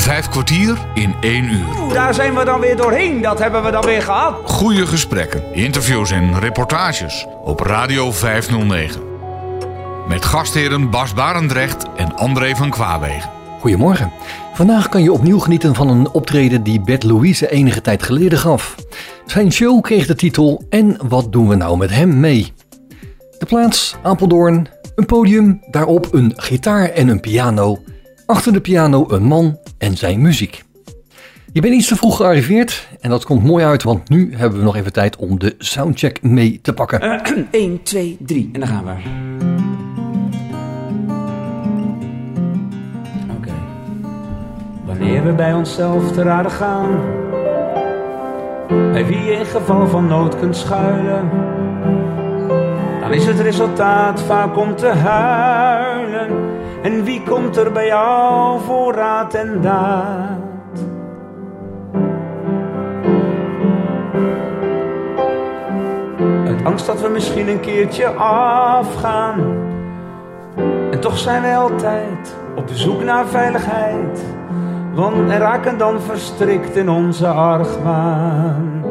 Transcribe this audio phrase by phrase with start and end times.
[0.00, 1.94] Vijf kwartier in één uur.
[1.94, 3.22] Daar zijn we dan weer doorheen.
[3.22, 4.34] Dat hebben we dan weer gehad.
[4.44, 9.00] Goede gesprekken, interviews en reportages op Radio 509.
[10.08, 13.30] Met gastheren Bas Barendrecht en André van Kwaabegen.
[13.60, 14.12] Goedemorgen.
[14.52, 18.74] Vandaag kan je opnieuw genieten van een optreden die Bert Louise enige tijd geleden gaf.
[19.26, 22.52] Zijn show kreeg de titel En wat doen we nou met hem mee?
[23.38, 27.78] De plaats Apeldoorn, een podium, daarop een gitaar en een piano.
[28.30, 30.64] Achter de piano een man en zijn muziek.
[31.52, 34.64] Je bent iets te vroeg gearriveerd en dat komt mooi uit, want nu hebben we
[34.64, 37.22] nog even tijd om de soundcheck mee te pakken.
[37.50, 38.90] 1, 2, 3 en dan gaan we.
[43.36, 43.52] Oké.
[44.84, 47.00] Wanneer we bij onszelf te raden gaan,
[48.68, 51.30] bij wie in geval van nood kunt schuilen,
[53.00, 56.39] dan is het resultaat vaak om te huilen.
[56.82, 60.38] En wie komt er bij jou voor raad en daad?
[66.46, 69.40] Uit angst dat we misschien een keertje afgaan.
[70.90, 74.24] En toch zijn wij altijd op zoek naar veiligheid.
[74.94, 78.84] Want en raken dan verstrikt in onze argwaan.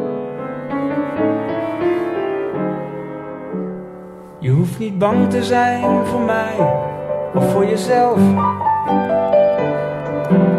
[4.40, 6.88] Je hoeft niet bang te zijn voor mij
[7.34, 8.20] of voor jezelf.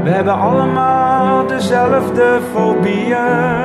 [0.03, 3.59] We hebben allemaal dezelfde fobieën.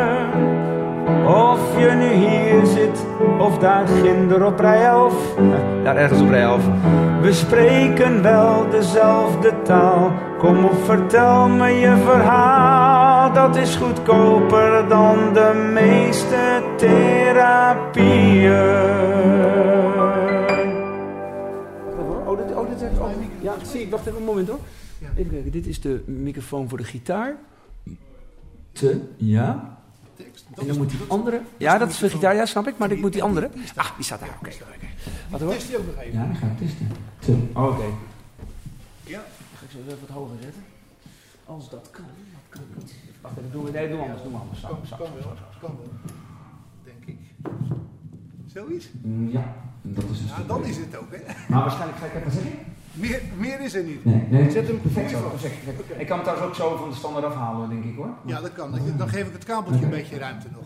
[1.27, 3.05] Of je nu hier zit
[3.37, 5.13] of daar ginder op rij 11.
[5.83, 6.63] Daar ergens op rij 11.
[7.21, 10.11] We spreken wel dezelfde taal.
[10.37, 13.33] Kom op, vertel me je verhaal.
[13.33, 17.75] Dat is goedkoper dan de meeste therapieën.
[23.45, 23.89] Ja, zie ik.
[23.89, 24.59] Wacht even een moment hoor.
[25.17, 27.35] Even kijken, dit is de microfoon voor de gitaar.
[28.71, 29.77] Te, ja.
[30.55, 31.41] En dan moet die andere...
[31.57, 32.77] Ja, dat is de gitaar, ja, snap ik.
[32.77, 33.49] Maar ik moet die andere...
[33.75, 34.37] Ah, die staat daar.
[34.39, 34.87] Oké, oké.
[35.29, 35.51] Wat hoor?
[35.53, 36.13] Test die ook nog even.
[36.19, 36.87] Ja, dan ga ik testen.
[37.19, 37.83] Te, oh, oké.
[39.03, 39.19] Ja.
[39.19, 40.63] Dan ga ik zo even wat hoger zetten.
[41.45, 42.03] Als dat kan.
[42.31, 42.93] Dat kan niet.
[43.21, 43.71] Wacht even, doen we...
[43.71, 44.21] Nee, doen we anders.
[44.23, 44.59] Doen we anders.
[44.59, 45.35] Zo, Kan, zo, kan zo, wel.
[45.61, 45.89] Kan wel.
[46.83, 47.17] Denk ik.
[48.53, 48.87] Zoiets?
[49.01, 51.19] Mm, Ja, dat is een Ja, stuk dan is het ook, hè?
[51.49, 52.51] Maar waarschijnlijk ga ik even zeggen.
[52.95, 54.05] Meer, meer is er niet.
[54.05, 54.51] Nee, nee.
[54.51, 55.17] Zet hem perfect zo.
[55.17, 55.41] vast.
[55.41, 55.99] perfect, perfect.
[56.01, 58.09] Ik kan het trouwens ook zo van de standaard afhalen, denk ik hoor.
[58.25, 58.79] Ja, dat kan.
[58.97, 60.63] Dan- geef ik het kabeltje een beetje ruimte nog.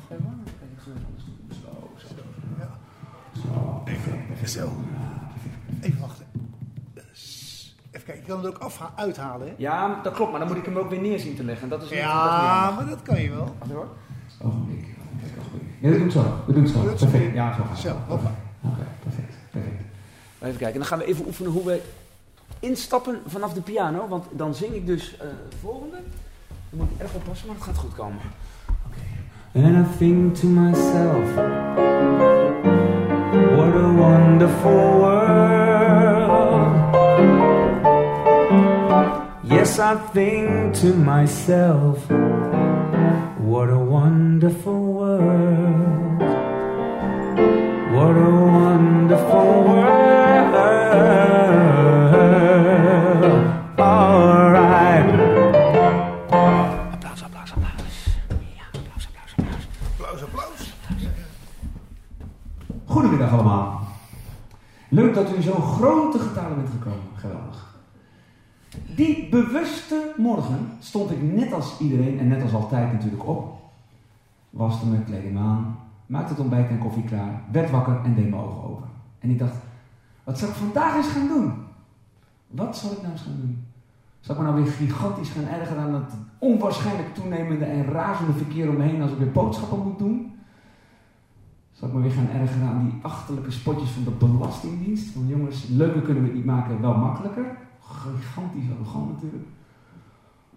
[3.85, 4.71] Even, ik zo.
[5.81, 6.25] Even, wachten.
[7.91, 9.53] Even kijken, je kan het er ook af, uithalen, hè?
[9.57, 11.69] Ja, dat klopt, maar dan moet ik hem ook weer neer zien te leggen.
[11.69, 13.55] Dat is dat Ja, maar dat kan je wel.
[13.59, 13.87] Wacht hoor.
[14.41, 14.85] Ogenblik.
[15.79, 16.43] Ja, we doen het zo.
[16.47, 16.79] Doen het zo.
[16.81, 17.33] Perfect.
[17.33, 17.87] Ja, zo.
[17.87, 18.31] Zo, hoppa.
[18.61, 19.33] Oké, perfect.
[19.51, 19.81] perfect.
[20.41, 21.81] Even kijken, dan gaan we even oefenen hoe we
[22.59, 24.07] instappen vanaf de piano.
[24.07, 25.97] Want dan zing ik dus het volgende.
[26.69, 28.19] Dan moet ik erg oppassen, maar het gaat goed komen.
[28.85, 29.67] Oké.
[29.67, 31.35] And I think to myself,
[33.55, 35.39] what a wonderful world.
[39.41, 42.07] Yes, I think to myself,
[43.37, 45.87] what a wonderful world.
[47.91, 48.78] What a wonderful
[64.89, 67.07] Leuk dat u in zo'n grote getalen bent gekomen.
[67.15, 67.77] Geweldig.
[68.95, 73.59] Die bewuste morgen stond ik net als iedereen en net als altijd natuurlijk op.
[74.49, 78.41] Waste mijn kleding aan, maakte het ontbijt en koffie klaar, werd wakker en deed mijn
[78.41, 78.89] ogen open.
[79.19, 79.55] En ik dacht,
[80.23, 81.53] wat zal ik vandaag eens gaan doen?
[82.47, 83.63] Wat zal ik nou eens gaan doen?
[84.19, 88.69] Zal ik me nou weer gigantisch gaan ergeren aan het onwaarschijnlijk toenemende en razende verkeer
[88.69, 90.38] om me heen als ik weer boodschappen moet doen?
[91.79, 95.13] Zal ik me weer gaan ergeren aan die achterlijke spotjes van de Belastingdienst?
[95.13, 97.57] Want jongens, leuker kunnen we het niet maken, wel makkelijker.
[97.81, 99.43] Gigantisch arrogant natuurlijk.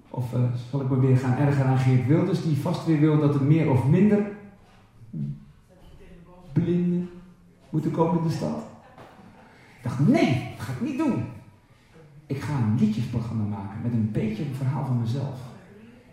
[0.09, 3.21] Of eh, zal ik me weer gaan ergeren aan Geert Wilders, die vast weer wil
[3.21, 4.31] dat er meer of minder
[6.53, 7.11] blinden
[7.71, 8.59] moeten komen in de stad?
[9.77, 11.25] Ik dacht, nee, dat ga ik niet doen.
[12.27, 15.41] Ik ga een liedjesprogramma maken met een beetje een verhaal van mezelf.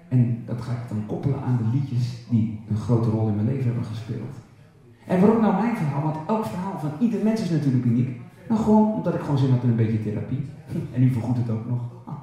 [0.07, 3.47] En dat ga ik dan koppelen aan de liedjes die een grote rol in mijn
[3.47, 4.47] leven hebben gespeeld.
[5.09, 6.01] En waarom nou mijn verhaal?
[6.01, 8.21] Want elk verhaal van ieder mens is natuurlijk uniek.
[8.47, 10.45] Nou, gewoon omdat ik gewoon zin had in een beetje therapie.
[10.93, 11.79] En u vergoedt het ook nog.
[12.05, 12.13] Ah,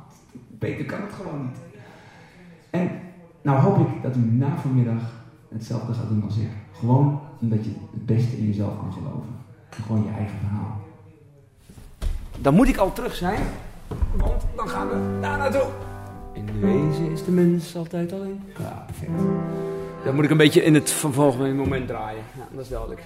[0.48, 1.58] beter kan het gewoon niet.
[2.70, 2.90] En
[3.42, 5.02] nou hoop ik dat u na vanmiddag
[5.48, 6.48] hetzelfde gaat doen als ik.
[6.72, 9.34] Gewoon omdat je het beste in jezelf kan geloven.
[9.76, 10.80] En gewoon je eigen verhaal.
[12.38, 13.40] Dan moet ik al terug zijn,
[14.16, 15.68] want dan gaan we daar naartoe.
[16.32, 18.40] In wezen is de mens altijd alleen.
[18.58, 19.10] Ja, perfect.
[20.06, 22.22] Dan moet ik een beetje in het vervolgende moment draaien.
[22.36, 23.00] Ja, dat is duidelijk.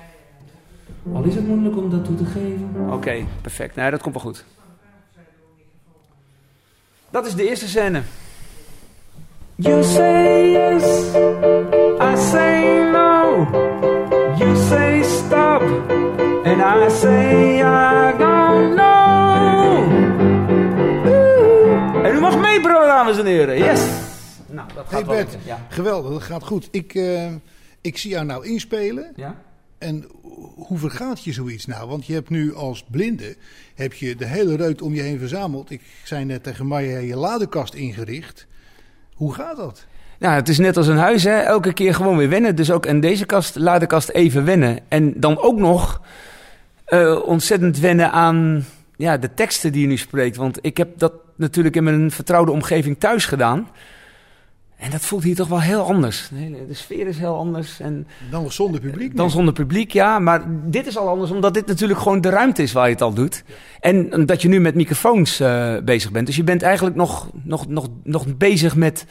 [1.13, 2.71] Al is het moeilijk om dat toe te geven.
[2.91, 3.75] Oké, perfect.
[3.75, 4.45] Nee, dat komt wel goed.
[7.11, 8.03] Dat is de eerste scène.
[9.55, 10.85] You say yes,
[12.01, 13.47] I say no.
[14.39, 15.63] You say stop,
[16.45, 19.93] and I say I don't know.
[22.05, 23.59] En u mag meebrullen, dames en heren.
[23.59, 24.10] Yes.
[24.61, 25.49] Nou, dat gaat Hey wel Bert, lukken.
[25.49, 25.67] Ja.
[25.69, 26.69] geweldig, dat gaat goed.
[26.71, 27.33] Ik, eh,
[27.81, 29.13] ik zie jou nou inspelen.
[29.17, 29.37] ja?
[29.79, 30.05] En
[30.55, 31.89] hoe vergaat je zoiets nou?
[31.89, 33.37] Want je hebt nu als blinde
[33.75, 35.71] heb je de hele reut om je heen verzameld.
[35.71, 38.47] Ik zei net tegen Maya, je ladekast ingericht.
[39.15, 39.87] Hoe gaat dat?
[40.19, 41.39] Nou, het is net als een huis, hè.
[41.39, 42.57] Elke keer gewoon weer wennen.
[42.57, 44.79] Dus ook in deze kast, ladekast even wennen.
[44.89, 46.01] En dan ook nog
[46.85, 48.67] eh, ontzettend wennen aan
[48.97, 50.37] ja, de teksten die je nu spreekt.
[50.37, 53.69] Want ik heb dat natuurlijk in mijn vertrouwde omgeving thuis gedaan.
[54.81, 56.29] En dat voelt hier toch wel heel anders.
[56.29, 57.81] De, de sfeer is heel anders.
[57.81, 59.17] En Dan zonder publiek.
[59.17, 60.19] dan zonder publiek, ja.
[60.19, 63.03] Maar dit is al anders, omdat dit natuurlijk gewoon de ruimte is waar je het
[63.03, 63.45] al doet.
[63.81, 66.27] En dat je nu met microfoons eh, bezig bent.
[66.27, 69.07] Dus je bent eigenlijk nog, nog, nog, nog bezig met,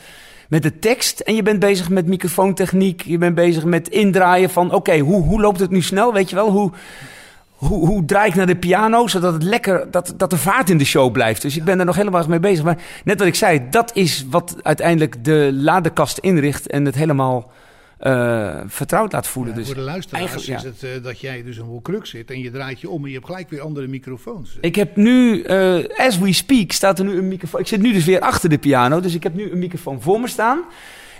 [0.47, 1.19] met de tekst.
[1.19, 3.01] En je bent bezig met microfoontechniek.
[3.01, 4.73] Je bent bezig met indraaien van...
[4.73, 6.13] Oké, hoe, hoe loopt het nu snel?
[6.13, 6.51] Weet je wel?
[6.51, 6.71] Hoe,
[7.59, 10.77] hoe, hoe draai ik naar de piano, zodat het lekker, dat, dat er vaart in
[10.77, 11.41] de show blijft.
[11.41, 12.63] Dus ik ben er nog helemaal mee bezig.
[12.63, 17.51] Maar net wat ik zei, dat is wat uiteindelijk de ladekast inricht en het helemaal
[17.97, 19.53] eh, vertrouwd laat voelen.
[19.53, 22.39] Ja, dus voor de luisteraars is het eh, dat jij dus een wolkruk zit en
[22.39, 24.57] je draait je om en je hebt gelijk weer andere microfoons.
[24.61, 27.59] Ik heb nu, eh, as we speak, staat er nu een microfoon.
[27.59, 30.19] Ik zit nu dus weer achter de piano, dus ik heb nu een microfoon voor
[30.19, 30.63] me staan.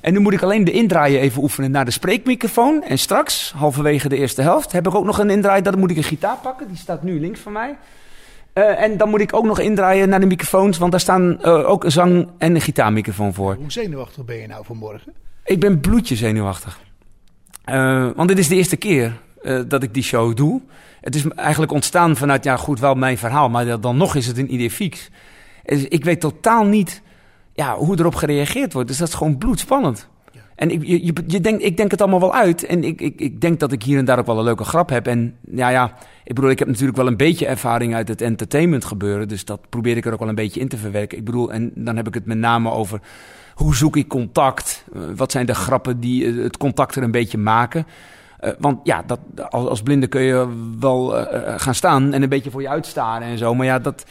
[0.01, 2.83] En nu moet ik alleen de indraaien even oefenen naar de spreekmicrofoon.
[2.83, 5.61] En straks, halverwege de eerste helft, heb ik ook nog een indraai.
[5.61, 7.77] Dan moet ik een gitaar pakken, die staat nu links van mij.
[8.53, 11.69] Eh, en dan moet ik ook nog indraaien naar de microfoons, want daar staan eh,
[11.69, 13.55] ook een zang- en een gitaarmicrofoon voor.
[13.55, 15.13] Hoe zenuwachtig ben je nou vanmorgen?
[15.43, 16.79] Ik ben bloedje zenuwachtig.
[17.63, 19.13] Eh, want dit is de eerste keer
[19.67, 20.61] dat ik die show doe.
[21.01, 24.37] Het is eigenlijk ontstaan vanuit, ja goed, wel mijn verhaal, maar dan nog is het
[24.37, 25.09] een idee fix.
[25.65, 27.01] Dus ik weet totaal niet
[27.59, 28.87] ja, hoe erop gereageerd wordt.
[28.87, 30.07] Dus dat is gewoon bloedspannend.
[30.55, 32.65] En ik, je, je, je denkt, ik denk het allemaal wel uit.
[32.65, 34.89] En ik, ik, ik denk dat ik hier en daar ook wel een leuke grap
[34.89, 35.07] heb.
[35.07, 38.85] En ja, ja, ik bedoel, ik heb natuurlijk wel een beetje ervaring uit het entertainment
[38.85, 39.27] gebeuren.
[39.27, 41.17] Dus dat probeer ik er ook wel een beetje in te verwerken.
[41.17, 42.99] Ik bedoel, en dan heb ik het met name over
[43.53, 44.85] hoe zoek ik contact?
[44.93, 47.87] Uh, wat zijn de grappen die uh, het contact er een beetje maken?
[48.41, 49.19] Uh, want ja, dat,
[49.49, 50.47] als, als blinde kun je
[50.79, 51.23] wel uh,
[51.57, 53.55] gaan staan en een beetje voor je uitstaren en zo.
[53.55, 54.05] Maar ja, dat,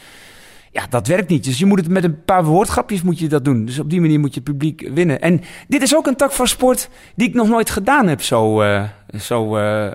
[0.71, 1.43] ja, dat werkt niet.
[1.43, 3.65] Dus je moet het met een paar woordgrapjes moet je dat doen.
[3.65, 5.21] Dus op die manier moet je het publiek winnen.
[5.21, 8.21] En dit is ook een tak van sport die ik nog nooit gedaan heb.
[8.21, 8.83] Zo, uh,
[9.19, 9.91] zo, uh,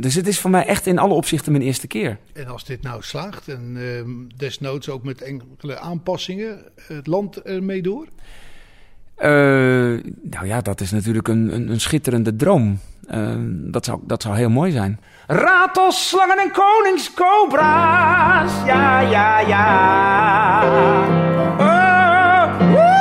[0.00, 2.18] dus het is voor mij echt in alle opzichten mijn eerste keer.
[2.32, 3.78] En als dit nou slaagt en
[4.36, 8.06] desnoods ook met enkele aanpassingen het land ermee door?
[10.22, 12.78] Nou ja, dat is natuurlijk een, een, een schitterende droom.
[13.10, 15.00] Uh, dat, zou, dat zou heel mooi zijn.
[15.26, 18.52] Ratelslangen en koningscobra's.
[18.64, 20.62] Ja, ja, ja.
[21.58, 23.00] Oh, woe.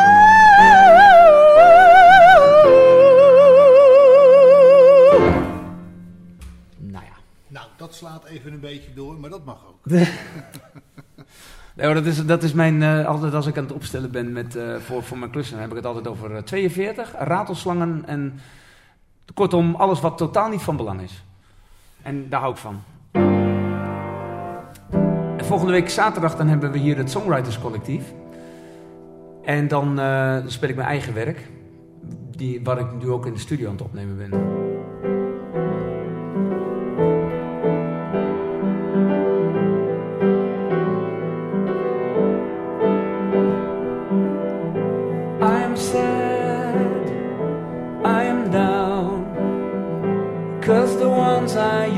[6.78, 7.12] Nou ja.
[7.48, 9.80] Nou, dat slaat even een beetje door, maar dat mag ook.
[11.76, 14.56] Nee, dat, is, dat is mijn, uh, altijd als ik aan het opstellen ben met,
[14.56, 18.40] uh, voor, voor mijn klussen, dan heb ik het altijd over uh, 42, ratelslangen en
[19.34, 21.24] kortom alles wat totaal niet van belang is.
[22.04, 22.82] En daar hou ik van.
[25.38, 28.14] En volgende week zaterdag dan hebben we hier het Songwriters Collectief.
[29.44, 31.48] En dan uh, speel ik mijn eigen werk,
[32.36, 34.61] die, waar ik nu ook in de studio aan het opnemen ben.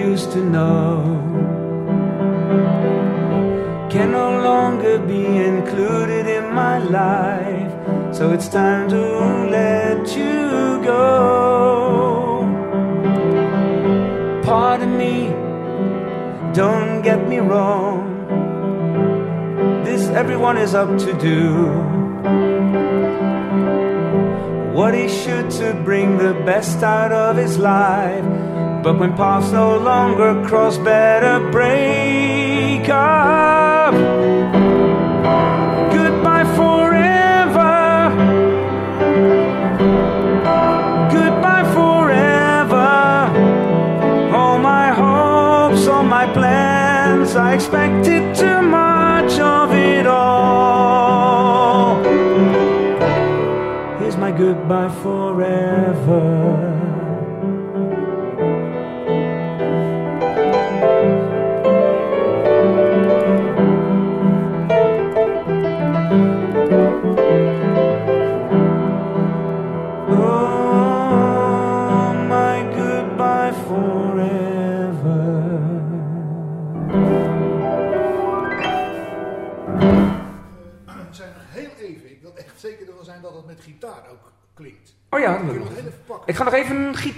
[0.03, 0.97] Used to know
[3.89, 7.71] can no longer be included in my life.
[8.15, 9.03] So it's time to
[9.57, 11.01] let you go.
[14.43, 15.15] Pardon me,
[16.53, 18.01] don't get me wrong.
[19.85, 21.43] This everyone is up to do
[24.77, 28.42] what he should to bring the best out of his life.
[28.83, 33.93] But when paths no longer cross, better break up.
[35.93, 38.11] Goodbye forever.
[41.09, 42.91] Goodbye forever.
[44.35, 52.03] All my hopes, all my plans, I expected too much of it all.
[53.99, 56.72] Here's my goodbye forever.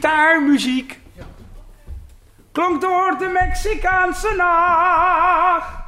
[0.06, 1.00] Gitaarmuziek.
[2.52, 5.84] Klonk door de Mexicaanse nacht.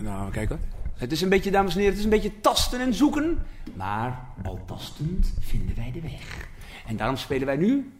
[0.00, 0.60] Nou, we kijken.
[0.94, 3.38] Het is een beetje, dames en heren, het is een beetje tasten en zoeken.
[3.74, 6.48] Maar al tastend vinden wij de weg.
[6.86, 7.92] En daarom spelen wij nu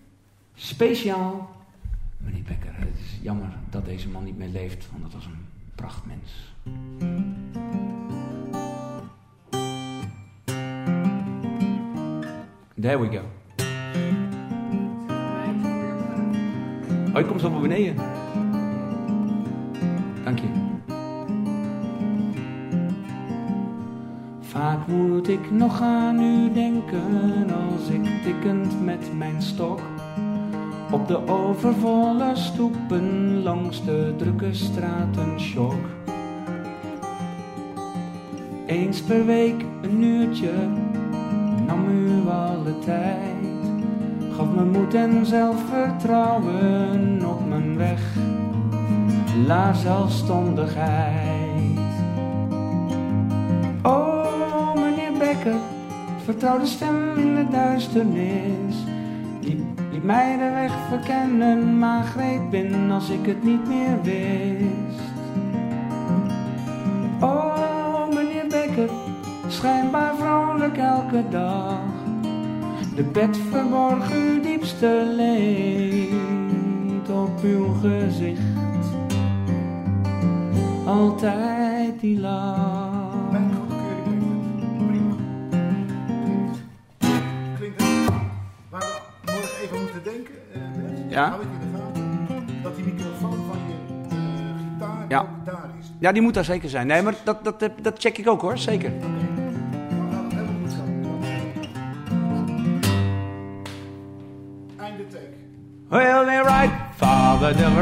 [0.55, 1.59] speciaal
[2.17, 5.47] Meneer Becker, het is jammer dat deze man niet meer leeft, want dat was een
[5.75, 6.53] prachtmens.
[12.81, 13.23] There we go.
[17.15, 17.97] Oh, je komt zo naar beneden.
[20.25, 20.47] Dank je.
[24.41, 29.81] Vaak moet ik nog aan u denken als ik tikkend met mijn stok
[30.91, 35.89] op de overvolle stoepen langs de drukke straten shock.
[38.67, 40.53] Eens per week een uurtje
[42.31, 43.37] alle tijd.
[44.37, 48.01] Gaf me moed en zelfvertrouwen op mijn weg
[49.47, 51.79] naar zelfstandigheid.
[53.83, 55.59] Oh, meneer Becker,
[56.25, 58.75] vertrouwde stem in de duisternis.
[59.41, 59.61] Liep,
[59.93, 65.01] liep mij de weg verkennen, maar greep in als ik het niet meer wist.
[67.21, 68.91] Oh, meneer Becker,
[69.47, 71.90] schijnbaar vrolijk elke dag.
[73.01, 76.11] De pet verborg uw diepste leed
[77.11, 78.41] op uw gezicht.
[80.87, 83.31] Altijd die lach.
[83.31, 84.87] Mijn goedkeuring het.
[84.87, 85.15] Prima.
[87.59, 87.89] Klinkt het.
[88.69, 91.29] Waar we morgen even moeten denken, eh, Bert, Ja?
[91.29, 93.75] hou ik in de gaten, dat die microfoon van je
[94.09, 94.17] eh,
[94.73, 95.21] gitaar Ja.
[95.21, 95.87] ook daar is.
[95.99, 96.87] Ja, die moet daar zeker zijn.
[96.87, 98.93] Nee, maar dat, dat, dat, dat check ik ook hoor, zeker.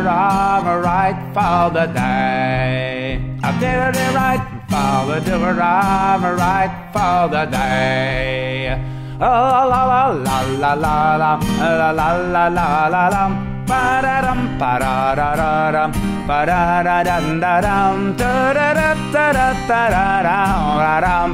[0.08, 3.20] The divorama, right for the day.
[3.42, 8.80] I did it right for the divorama, right for the day.
[9.20, 15.92] Oh, la la la la la la la la la la la la Ba-da-dum, ba-da-da-da-dum,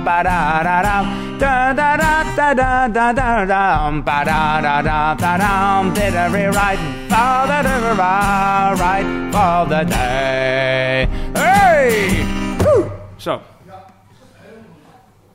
[0.05, 7.63] ba-da-da-dum, da-da-da-da-da-da-dum, ba-da-da-da-da-dum, did every right for the
[7.97, 11.09] right, right for the day.
[11.33, 12.25] Hey!
[12.59, 12.87] Woe!
[13.17, 13.41] Zo.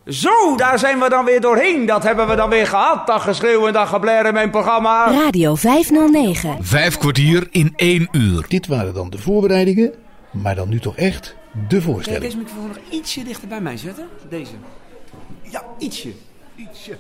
[0.06, 1.86] Zo, daar zijn we dan weer doorheen.
[1.86, 3.08] Dat hebben we dan weer gehad.
[3.08, 5.12] Dag geschreeuw en dag geblaren in mijn programma.
[5.12, 6.58] Radio 509.
[6.62, 8.46] Vijf kwartier in één uur.
[8.48, 9.94] Dit waren dan de voorbereidingen,
[10.32, 11.36] maar dan nu toch echt
[11.68, 12.22] de voorstelling.
[12.24, 14.08] deze microfoon nog ietsje dichter bij mij zetten?
[14.30, 14.52] Deze.
[15.50, 16.14] Ja, ietsje.
[16.56, 16.98] Ietsje.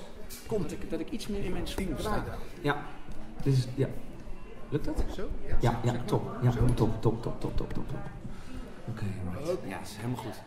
[0.47, 2.23] Komt ik, dat ik iets meer in mijn stoel sta.
[2.61, 2.83] Ja.
[3.43, 3.87] Dus, ja.
[4.69, 5.03] Lukt dat?
[5.15, 5.29] Zo?
[5.59, 6.37] Ja, ja, top.
[6.41, 7.87] Ja, top, top, top, top, top, top, top.
[8.89, 9.05] Oké,
[9.37, 9.57] right.
[9.67, 10.41] Ja, is helemaal goed.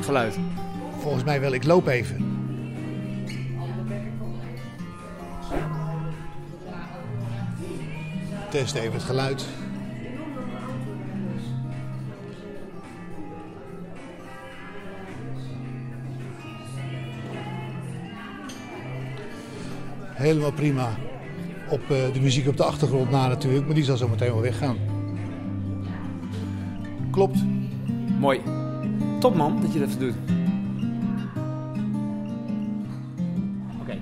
[0.00, 0.38] Geluid.
[1.00, 2.38] Volgens mij wel, ik loop even.
[8.50, 9.46] Test even het geluid.
[20.04, 20.88] Helemaal prima.
[21.70, 24.40] Op eh, de muziek op de achtergrond na natuurlijk, maar die zal zo meteen wel
[24.40, 24.76] weggaan.
[27.10, 27.38] Klopt.
[28.18, 28.59] Mooi.
[29.20, 30.14] Top man, dat je dat even doet.
[33.80, 34.00] Okay.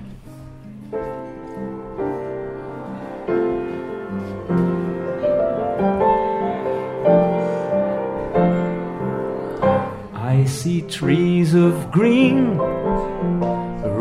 [10.33, 12.57] I see trees of green,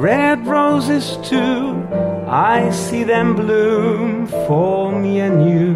[0.01, 1.87] red roses too.
[2.29, 5.75] I see them bloom for me and you,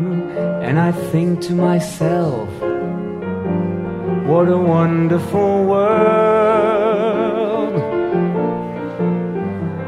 [0.60, 2.61] and I think to myself
[4.42, 6.94] what a wonderful world.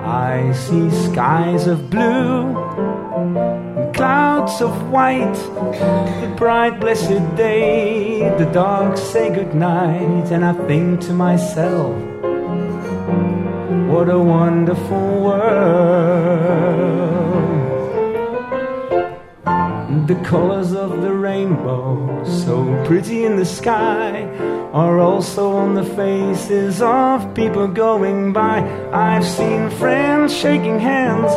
[0.07, 2.57] I see skies of blue,
[3.27, 5.35] and clouds of white,
[6.21, 11.97] the bright blessed day, the dark say goodnight, and I think to myself,
[13.91, 17.04] what a wonderful world.
[20.07, 24.25] The colors of the rainbow, so pretty in the sky,
[24.73, 28.59] are also on the faces of people going by.
[28.93, 31.33] I've seen friends shaking hands,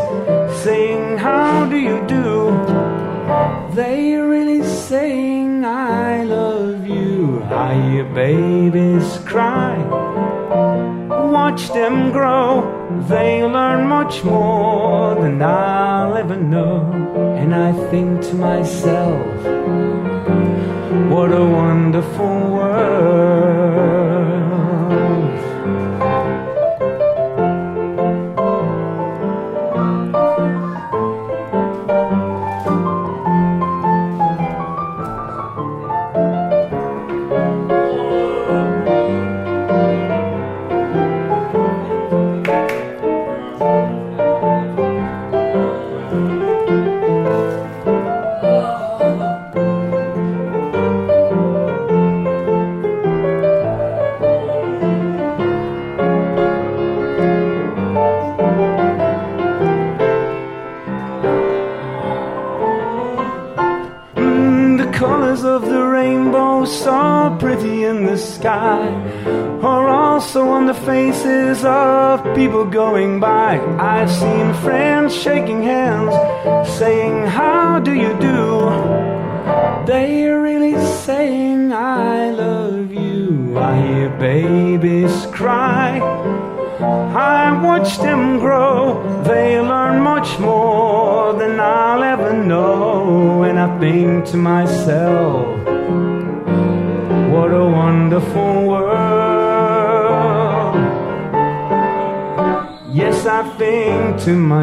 [0.64, 2.32] saying, How do you do?
[3.74, 7.44] They really saying, I love you.
[7.44, 9.76] I hear babies cry
[11.58, 12.77] watch them grow.
[13.08, 16.92] They learn much more than I'll ever know.
[17.38, 19.26] And I think to myself,
[21.10, 22.77] what a wonderful world.
[75.28, 76.16] Shaking hands,
[76.80, 78.46] saying, How do you do?
[79.86, 83.58] They're really saying, I love you.
[83.58, 86.00] I hear babies cry.
[87.34, 88.78] I watch them grow.
[89.24, 93.44] They learn much more than I'll ever know.
[93.44, 95.47] And I think to myself,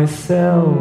[0.04, 0.76] myself,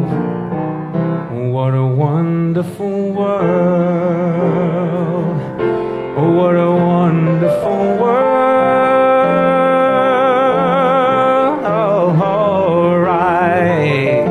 [1.50, 4.44] what a wonderful world.
[6.16, 8.34] Oh, what a wonderful world.
[12.20, 14.28] All right.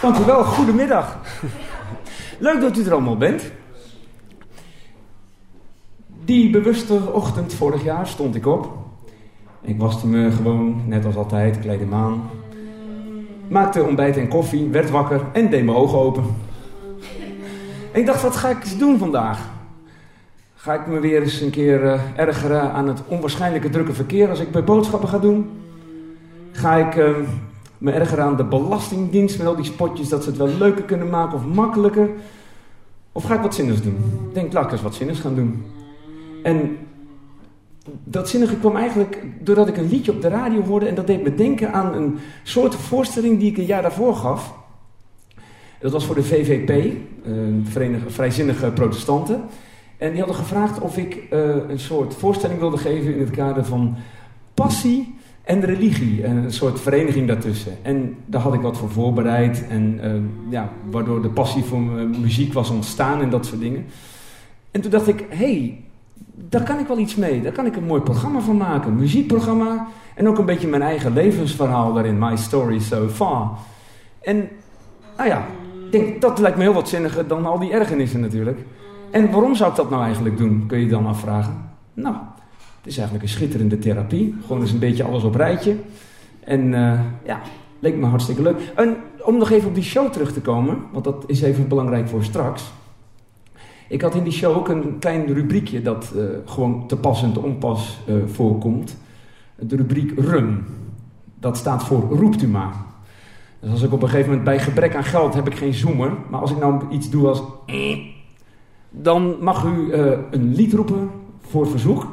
[0.00, 1.18] Dank u wel, goedemiddag.
[2.38, 3.42] Leuk dat u er allemaal bent.
[6.24, 8.68] Die bewuste ochtend vorig jaar stond ik op.
[9.60, 12.22] Ik waste me gewoon, net als altijd, kleedde me aan.
[13.48, 16.24] Maakte ontbijt en koffie, werd wakker en deed mijn ogen open.
[17.92, 19.50] Ik dacht, wat ga ik eens doen vandaag?
[20.54, 24.40] Ga ik me weer eens een keer eh, ergeren aan het onwaarschijnlijke drukke verkeer als
[24.40, 25.50] ik bij boodschappen ga doen?
[26.52, 27.10] Ga ik eh,
[27.78, 31.10] me ergeren aan de belastingdienst met al die spotjes dat ze het wel leuker kunnen
[31.10, 32.08] maken of makkelijker?
[33.12, 33.96] Of ga ik wat zinnigs doen?
[34.28, 35.64] Ik denk, laat ik eens wat zinnigs gaan doen.
[36.44, 36.76] En
[38.04, 41.22] dat zinnige kwam eigenlijk doordat ik een liedje op de radio hoorde en dat deed
[41.22, 44.54] me denken aan een soort voorstelling die ik een jaar daarvoor gaf.
[45.80, 49.40] Dat was voor de VVP, een Vereniging Vrijzinnige Protestanten.
[49.96, 53.64] En die hadden gevraagd of ik eh, een soort voorstelling wilde geven in het kader
[53.64, 53.96] van
[54.54, 56.22] passie en religie.
[56.22, 57.72] En een soort vereniging daartussen.
[57.82, 59.64] En daar had ik wat voor voorbereid.
[59.68, 60.12] En eh,
[60.50, 63.84] ja, waardoor de passie voor eh, muziek was ontstaan en dat soort dingen.
[64.70, 65.83] En toen dacht ik, hé, hey,
[66.34, 67.42] daar kan ik wel iets mee.
[67.42, 68.90] Daar kan ik een mooi programma van maken.
[68.90, 69.86] Een muziekprogramma.
[70.14, 72.18] En ook een beetje mijn eigen levensverhaal daarin.
[72.18, 73.50] My story so far.
[74.20, 74.48] En,
[75.16, 75.46] nou ja,
[75.90, 78.58] denk, dat lijkt me heel wat zinniger dan al die ergernissen natuurlijk.
[79.10, 81.70] En waarom zou ik dat nou eigenlijk doen, kun je je dan afvragen.
[81.94, 82.14] Nou,
[82.76, 84.34] het is eigenlijk een schitterende therapie.
[84.46, 85.76] Gewoon eens een beetje alles op rijtje.
[86.40, 87.40] En eh, ja,
[87.78, 88.72] leek me hartstikke leuk.
[88.74, 92.08] En om nog even op die show terug te komen, want dat is even belangrijk
[92.08, 92.72] voor straks.
[93.94, 97.32] Ik had in die show ook een klein rubriekje dat eh, gewoon te pas en
[97.32, 98.96] te onpas eh, voorkomt.
[99.58, 100.64] De rubriek RUM.
[101.40, 102.74] Dat staat voor roept u maar.
[103.60, 106.12] Dus als ik op een gegeven moment bij gebrek aan geld heb ik geen zoomer.
[106.30, 107.42] Maar als ik nou iets doe als...
[108.90, 112.06] Dan mag u eh, een lied roepen voor verzoek.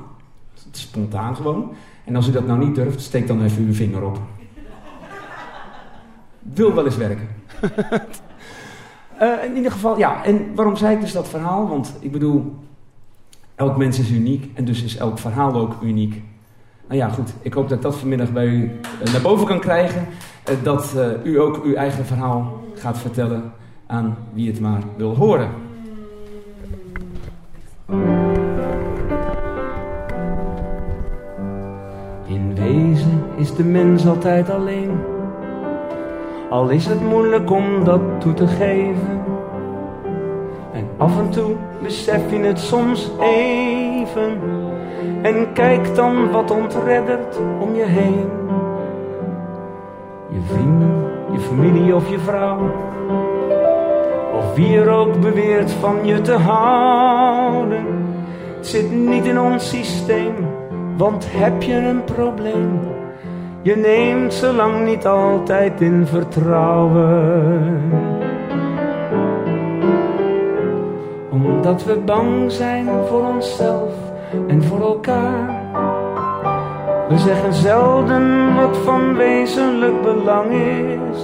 [0.71, 1.71] Spontaan gewoon.
[2.05, 4.19] En als u dat nou niet durft, steek dan even uw vinger op.
[6.39, 7.27] Wil wel eens werken.
[9.21, 10.23] Eh, in ieder geval, ja.
[10.23, 11.67] En waarom zei ik dus dat verhaal?
[11.67, 12.55] Want ik bedoel,
[13.55, 16.23] elk mens is uniek en dus is elk verhaal ook uniek.
[16.87, 17.33] Nou ja, goed.
[17.41, 20.07] Ik hoop dat dat vanmiddag bij u eh, naar boven kan krijgen.
[20.43, 23.53] Eh, dat u ook uw eigen verhaal gaat vertellen
[23.87, 25.49] aan wie het maar wil horen.
[32.27, 35.00] In wezen is de mens altijd alleen.
[36.51, 39.23] Al is het moeilijk om dat toe te geven.
[40.73, 44.39] En af en toe besef je het soms even.
[45.21, 48.29] En kijk dan wat ontreddert om je heen.
[50.29, 52.71] Je vrienden, je familie of je vrouw.
[54.37, 57.85] Of wie er ook beweert van je te houden.
[58.55, 60.33] Het zit niet in ons systeem,
[60.97, 62.79] want heb je een probleem?
[63.63, 67.81] Je neemt ze lang niet altijd in vertrouwen.
[71.29, 73.93] Omdat we bang zijn voor onszelf
[74.47, 75.59] en voor elkaar.
[77.09, 81.19] We zeggen zelden wat van wezenlijk belang is.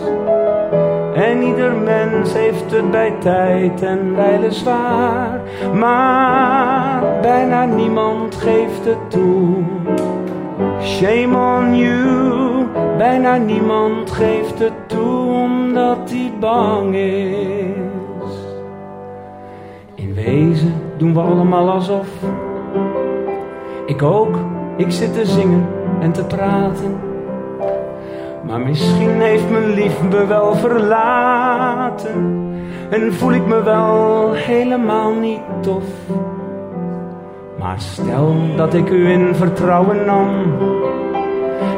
[1.13, 5.41] En ieder mens heeft het bij tijd en wijle zwaar.
[5.73, 9.76] Maar bijna niemand geeft het toe.
[10.87, 12.65] Shame on you,
[12.97, 18.33] bijna niemand geeft het toe omdat hij bang is.
[19.95, 22.07] In wezen doen we allemaal alsof.
[23.85, 24.35] Ik ook,
[24.77, 25.67] ik zit te zingen
[25.99, 26.99] en te praten.
[28.45, 32.45] Maar misschien heeft mijn lief me wel verlaten.
[32.89, 35.83] En voel ik me wel helemaal niet tof.
[37.59, 40.29] Maar stel dat ik u in vertrouwen nam.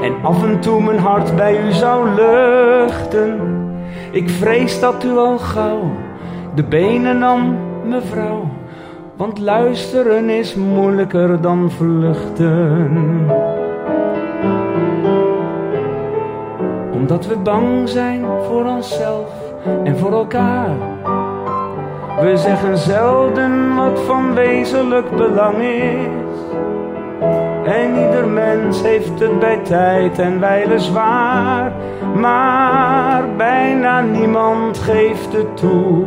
[0.02, 3.40] En af en toe mijn hart bij u zou luchten.
[4.12, 5.92] Ik vrees dat u al gauw
[6.56, 8.50] de benen nam, mevrouw.
[9.16, 13.28] Want luisteren is moeilijker dan vluchten.
[16.94, 19.30] Omdat we bang zijn voor onszelf
[19.84, 20.99] en voor elkaar.
[22.22, 26.08] We zeggen zelden wat van wezenlijk belang is.
[27.66, 31.72] En ieder mens heeft het bij tijd en wijle zwaar.
[32.16, 36.06] Maar bijna niemand geeft het toe.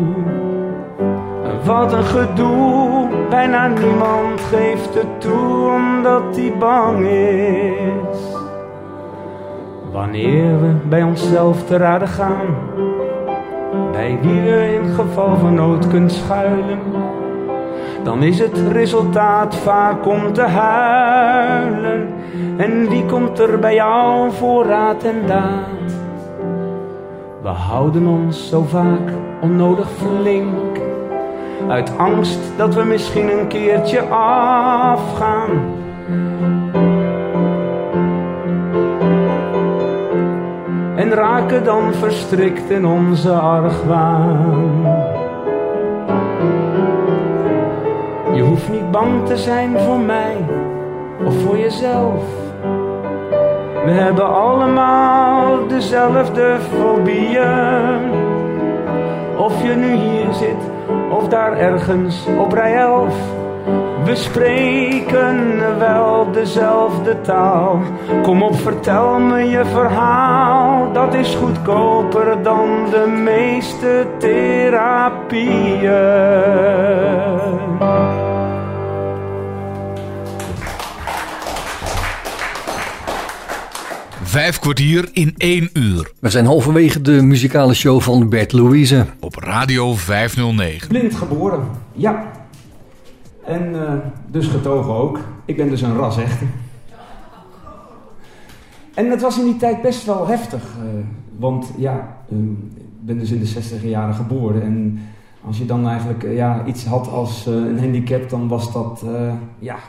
[1.64, 8.18] Wat een gedoe, bijna niemand geeft het toe omdat hij bang is.
[9.92, 12.46] Wanneer we bij onszelf te raden gaan,
[13.92, 16.78] bij wie we in geval van nood kunt schuilen,
[18.02, 22.08] dan is het resultaat vaak om te huilen.
[22.56, 25.92] En wie komt er bij jou voor raad en daad?
[27.42, 30.78] We houden ons zo vaak onnodig flink,
[31.68, 35.71] uit angst dat we misschien een keertje afgaan.
[41.12, 44.87] En raken dan verstrikt in onze argwaan.
[48.35, 50.37] Je hoeft niet bang te zijn voor mij
[51.25, 52.25] of voor jezelf.
[53.85, 58.11] We hebben allemaal dezelfde fobieën.
[59.37, 60.70] Of je nu hier zit
[61.11, 63.14] of daar ergens op rij 11.
[64.05, 67.83] We spreken wel dezelfde taal.
[68.23, 70.93] Kom op, vertel me je verhaal.
[70.93, 75.91] Dat is goedkoper dan de meeste therapieën.
[84.23, 86.11] Vijf kwartier in één uur.
[86.21, 89.07] We zijn halverwege de muzikale show van Bert Louise.
[89.21, 90.88] Op Radio 509.
[90.88, 92.41] Blind geboren, ja.
[93.44, 93.92] En eh,
[94.31, 95.18] dus getogen ook.
[95.44, 96.44] Ik ben dus een rasechte.
[98.94, 100.62] En het was in die tijd best wel heftig.
[100.62, 101.05] eh,
[101.38, 102.38] want ja, eh,
[102.76, 104.62] ik ben dus in de 60 jaren geboren.
[104.62, 105.00] En
[105.44, 109.05] als je dan eigenlijk eh, ja, iets had als een handicap, dan was dat
[109.59, 109.81] ja, een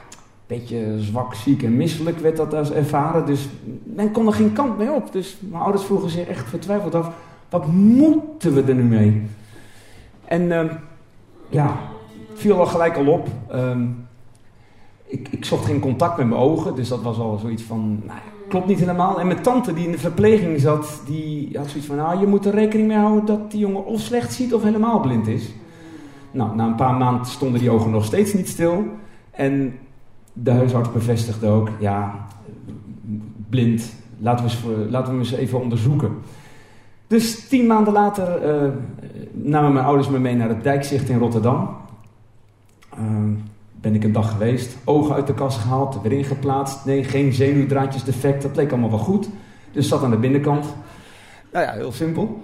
[0.47, 3.25] beetje zwak, ziek en misselijk werd dat als ervaren.
[3.25, 3.49] Dus
[3.83, 5.11] men kon er geen kant mee op.
[5.11, 7.09] Dus mijn ouders vroegen zich echt vertwijfeld af,
[7.49, 9.21] wat moeten we er nu mee?
[10.25, 10.71] En eh,
[11.49, 11.77] ja,
[12.33, 13.27] viel al gelijk al op.
[13.49, 13.87] Ehm,
[15.05, 18.19] ik, ik zocht geen contact met mijn ogen, dus dat was al zoiets van, nou
[18.47, 19.19] klopt niet helemaal.
[19.19, 22.45] En mijn tante die in de verpleging zat, die had zoiets van, nou je moet
[22.45, 25.53] er rekening mee houden dat die jongen of slecht ziet of helemaal blind is.
[26.31, 28.85] Nou, na een paar maanden stonden die ogen nog steeds niet stil.
[29.31, 29.79] En
[30.33, 32.27] de huisarts bevestigde ook, ja,
[33.49, 36.09] blind, laten we, eens, laten we eens even onderzoeken.
[37.07, 38.69] Dus Dus tien maanden later eh,
[39.31, 41.69] namen mijn ouders me mee naar het dijkzicht in Rotterdam.
[42.97, 43.31] Ehm,
[43.81, 46.85] ben ik een dag geweest, ogen uit de kast gehaald, weer ingeplaatst.
[46.85, 49.29] Nee, geen zenuwdraadjes defect, dat leek allemaal wel goed.
[49.71, 50.65] Dus zat aan de binnenkant.
[51.51, 52.41] Nou ja, heel simpel.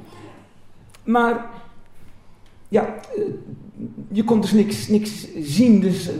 [1.03, 1.45] Maar,
[2.67, 2.85] ja,
[3.15, 3.23] eh,
[4.11, 5.79] je kon dus niks, niks zien.
[5.79, 6.15] Dus, eh,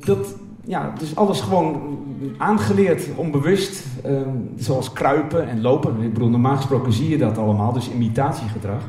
[0.00, 1.98] dat, ja, dus alles gewoon
[2.38, 3.84] aangeleerd, onbewust.
[4.02, 4.20] eh,
[4.56, 6.02] zoals kruipen en lopen.
[6.02, 8.82] Ik bedoel, normaal gesproken zie je dat allemaal, dus imitatiegedrag.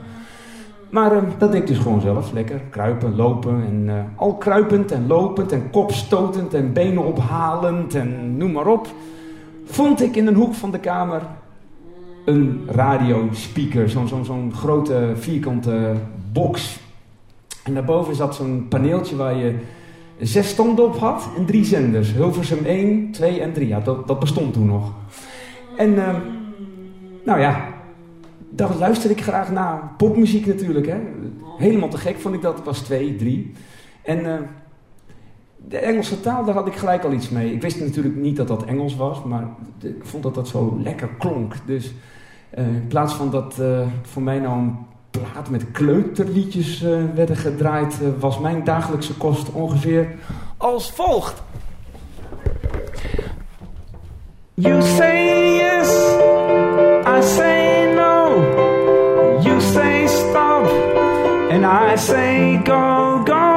[0.89, 2.61] Maar eh, dat deed ik dus gewoon zelf, lekker.
[2.69, 8.51] Kruipen, lopen en eh, al kruipend en lopend en kopstotend en benen ophalend en noem
[8.51, 8.87] maar op.
[9.65, 11.21] Vond ik in een hoek van de kamer
[12.25, 15.93] een radiospeaker, zo'n zo'n zo'n grote vierkante
[16.31, 16.79] box.
[17.63, 19.55] En daarboven zat zo'n paneeltje waar je
[20.19, 22.13] zes standen op had en drie zenders.
[22.13, 23.67] Hilversum 1, 2 en 3.
[23.67, 24.91] Ja, dat, dat bestond toen nog.
[25.77, 26.15] En eh,
[27.25, 27.65] nou ja,
[28.49, 29.91] daar luisterde ik graag naar.
[29.97, 30.97] Popmuziek natuurlijk, hè.
[31.57, 32.55] Helemaal te gek vond ik dat.
[32.55, 33.53] Het was 2, 3.
[34.01, 34.39] En eh,
[35.67, 37.53] de Engelse taal, daar had ik gelijk al iets mee.
[37.53, 39.47] Ik wist natuurlijk niet dat dat Engels was, maar
[39.81, 41.53] ik vond dat dat zo lekker klonk.
[41.65, 41.93] Dus
[42.49, 44.77] eh, in plaats van dat eh, voor mij nou een
[45.09, 46.81] plaat met kleuterliedjes
[47.15, 50.07] werden gedraaid, was mijn dagelijkse kost ongeveer
[50.57, 51.43] als volgt.
[54.53, 55.89] You say yes,
[57.05, 57.88] I say
[61.59, 63.48] and I say go, go,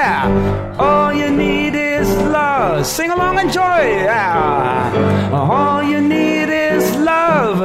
[0.00, 0.76] yeah.
[0.78, 2.08] All you need is
[2.38, 2.86] love.
[2.86, 5.32] Sing along and joy, yeah.
[5.32, 7.58] All you need is love,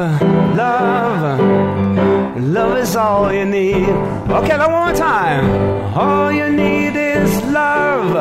[0.63, 1.21] love.
[2.57, 3.89] Love is all you need.
[4.39, 5.45] Okay, one more time.
[6.01, 8.11] All you need is love.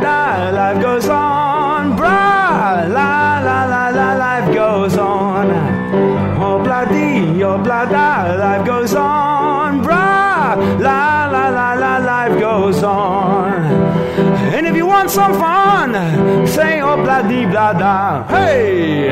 [0.00, 1.96] Life goes on.
[1.96, 5.50] La, la, la, la, life goes on.
[6.40, 7.62] Oh, oh.
[8.38, 9.82] Life goes on.
[9.82, 13.52] La, la, la, la, life goes on.
[14.54, 15.92] And if you want some fun,
[16.46, 18.24] say, oh, blah dee, blah da.
[18.28, 19.10] Hey!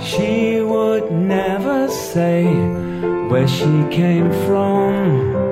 [0.00, 2.44] She would never say
[3.28, 5.51] where she came from.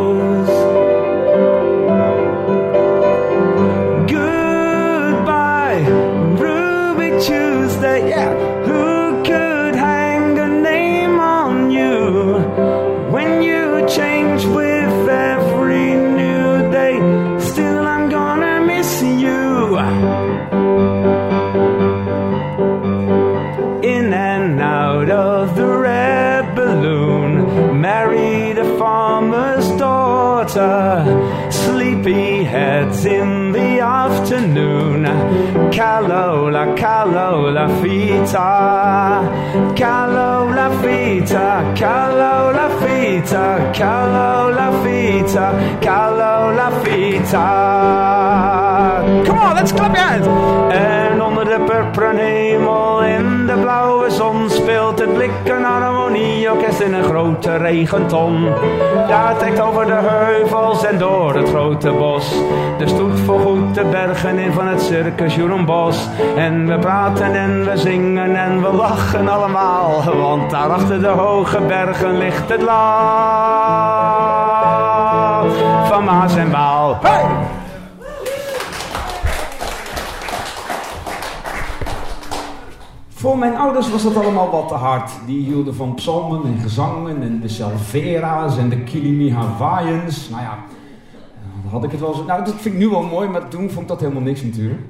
[25.01, 27.79] Out of the red balloon.
[27.81, 31.03] Married a farmer's daughter.
[31.49, 35.05] Sleepy heads in the afternoon.
[35.71, 39.23] Calola, calola fita.
[39.75, 47.47] Calola fita, calola fita, calola fita, calola fita.
[49.25, 50.27] Come on, let's clap your hands.
[50.73, 53.55] En onder de purperen hemel in de
[55.21, 58.47] blikken harmonieorkest in een grote regenton.
[59.07, 62.29] Daar trekt over de heuvels en door het grote bos.
[62.77, 66.07] De stoet voorgoed de bergen in van het circus Bos.
[66.35, 70.03] En we praten en we zingen en we lachen allemaal.
[70.17, 73.91] Want daar achter de hoge bergen ligt het land
[75.87, 76.97] van Maas en Waal.
[77.01, 77.40] Hey!
[83.21, 85.11] Voor mijn ouders was dat allemaal wat te hard.
[85.25, 90.29] Die hielden van psalmen en gezangen en de Salvera's en de Kilimi Hawaiians.
[90.29, 90.57] Nou ja,
[91.61, 92.23] dan had ik het wel zo...
[92.23, 94.81] Nou, dat vind ik nu wel mooi, maar toen vond ik dat helemaal niks natuurlijk.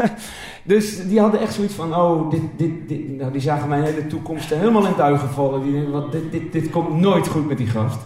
[0.72, 4.06] dus die hadden echt zoiets van, oh, dit, dit, dit, nou, die zagen mijn hele
[4.06, 5.62] toekomst helemaal in duigen vallen.
[5.62, 7.98] Die denken, wat, dit, dit, dit komt nooit goed met die gast.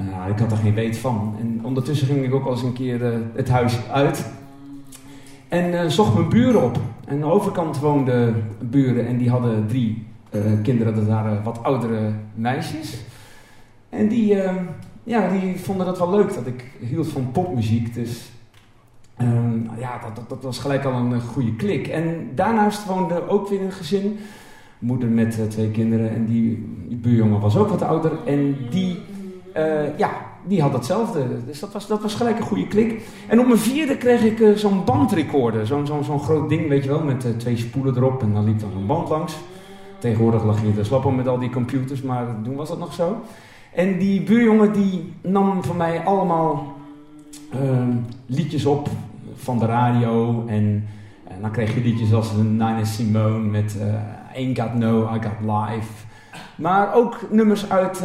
[0.00, 1.36] Uh, ik had er geen weet van.
[1.40, 4.30] En ondertussen ging ik ook al eens een keer uh, het huis uit.
[5.48, 6.78] En uh, zocht mijn buren op.
[7.12, 10.06] Aan de overkant woonden buren en die hadden drie
[10.62, 10.94] kinderen.
[10.94, 13.00] Dat waren wat oudere meisjes.
[13.88, 14.36] En die,
[15.04, 17.94] ja, die vonden dat wel leuk dat ik hield van popmuziek.
[17.94, 18.30] Dus
[19.20, 21.88] Um, ja, dat, dat, dat, was gelijk al een goede klik.
[21.88, 24.18] En daarnaast woonde ook weer een gezin.
[24.78, 26.14] Moeder met uh, twee kinderen.
[26.14, 28.12] En die, die, buurjongen was ook wat ouder.
[28.26, 28.98] En die,
[29.96, 30.10] ja,
[30.46, 31.26] die had hetzelfde.
[31.46, 33.02] Dus dat was, dat was gelijk een goede klik.
[33.28, 35.66] En op mijn vierde kreeg ik uh, zo'n bandrecorder.
[35.66, 37.02] Zo'n zo'n zo'n groot ding, weet je wel.
[37.02, 38.22] Met twee spoelen erop.
[38.22, 39.34] En dan liep dan een band langs.
[39.98, 42.02] Tegenwoordig lag je te slappen met al die computers.
[42.02, 43.20] Maar toen was dat nog zo.
[43.72, 46.76] En die buurjongen die nam van mij allemaal
[47.54, 47.60] uh,
[48.26, 48.88] liedjes op
[49.36, 50.44] van de radio.
[50.46, 50.88] En,
[51.28, 53.94] en, dan kreeg je liedjes als Nina Simone met uh,
[54.36, 56.06] Ain't Got No, I Got Life.
[56.56, 58.04] Maar ook nummers uit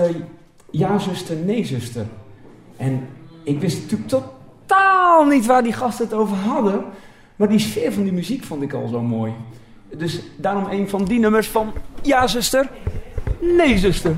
[0.71, 2.05] Ja zuster, Nee zuster.
[2.77, 3.07] En
[3.43, 6.85] ik wist natuurlijk totaal niet waar die gasten het over hadden.
[7.35, 9.33] Maar die sfeer van die muziek vond ik al zo mooi.
[9.95, 12.69] Dus daarom een van die nummers van Ja zuster,
[13.39, 14.15] Nee zuster.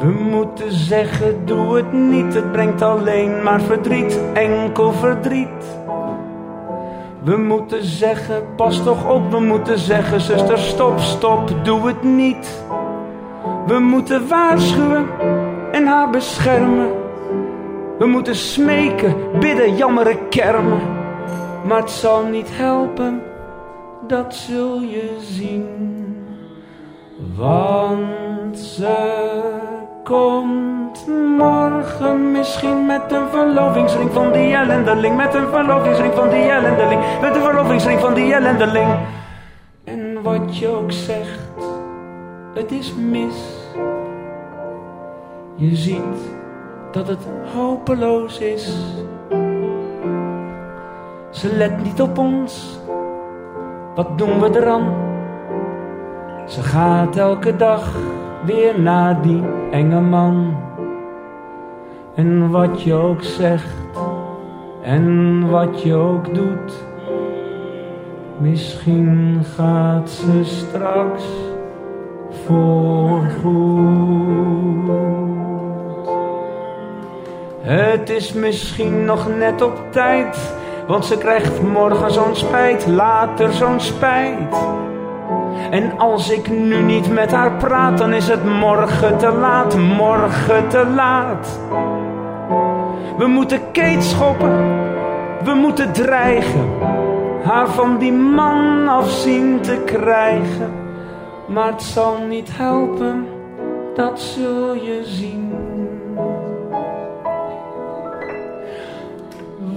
[0.00, 5.78] We moeten zeggen, doe het niet, het brengt alleen maar verdriet, enkel verdriet.
[7.22, 12.64] We moeten zeggen, pas toch op, we moeten zeggen, zuster, stop, stop, doe het niet.
[13.66, 15.06] We moeten waarschuwen
[15.72, 16.90] en haar beschermen.
[17.98, 20.80] We moeten smeken, bidden, jammeren, kermen.
[21.66, 23.22] Maar het zal niet helpen,
[24.06, 25.66] dat zul je zien.
[27.36, 29.69] Want ze
[30.10, 35.16] komt morgen misschien met een verlovingsring van die ellendeling.
[35.16, 37.00] Met een verlovingsring van die ellendeling.
[37.20, 38.88] Met een verlovingsring van die ellendeling.
[39.84, 41.40] En wat je ook zegt,
[42.54, 43.34] het is mis.
[45.54, 46.30] Je ziet
[46.92, 48.76] dat het hopeloos is.
[51.30, 52.78] Ze let niet op ons.
[53.94, 54.94] Wat doen we eraan?
[56.46, 57.96] Ze gaat elke dag
[58.44, 60.56] weer naar die enge man.
[62.14, 63.76] En wat je ook zegt
[64.82, 66.84] en wat je ook doet,
[68.38, 71.24] misschien gaat ze straks
[72.46, 73.28] voorgoed.
[77.60, 80.54] Het is misschien nog net op tijd,
[80.86, 84.56] want ze krijgt morgen zo'n spijt, later zo'n spijt.
[85.70, 90.68] En als ik nu niet met haar praat, dan is het morgen te laat, morgen
[90.68, 91.60] te laat.
[93.18, 94.56] We moeten Kate schoppen,
[95.44, 96.68] we moeten dreigen,
[97.42, 100.72] haar van die man af zien te krijgen.
[101.46, 103.26] Maar het zal niet helpen,
[103.94, 105.52] dat zul je zien.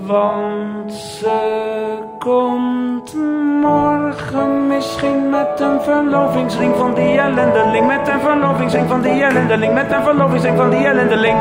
[0.05, 3.15] Want ze komt
[3.61, 3.92] morgen
[4.41, 7.87] misschien met een verlovingsring van die ellendeling.
[7.87, 9.73] Met een verlovingsring van die ellendeling.
[9.73, 11.37] Met een verlovingsring van die ellendeling.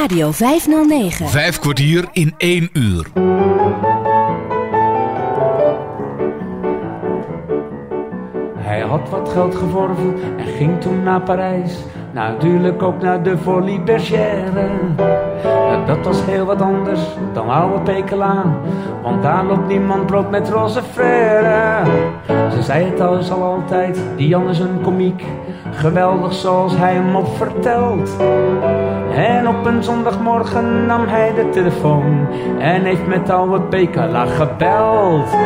[0.00, 1.28] Radio 509.
[1.28, 3.06] Vijf kwartier in één uur.
[8.56, 11.72] Hij had wat geld geworven en ging toen naar Parijs.
[12.12, 14.68] Natuurlijk ook naar de Folie Bergère.
[15.86, 17.00] Dat was heel wat anders
[17.32, 18.56] dan oude pekelaan.
[19.02, 21.84] Want daar loopt niemand brood met roze frère.
[22.26, 25.24] Ze zei het thuis al altijd, die Jan is een komiek.
[25.70, 28.16] Geweldig zoals hij hem op vertelt.
[29.14, 32.26] En op een zondagmorgen nam hij de telefoon.
[32.58, 35.36] En heeft met oude pekela gebeld.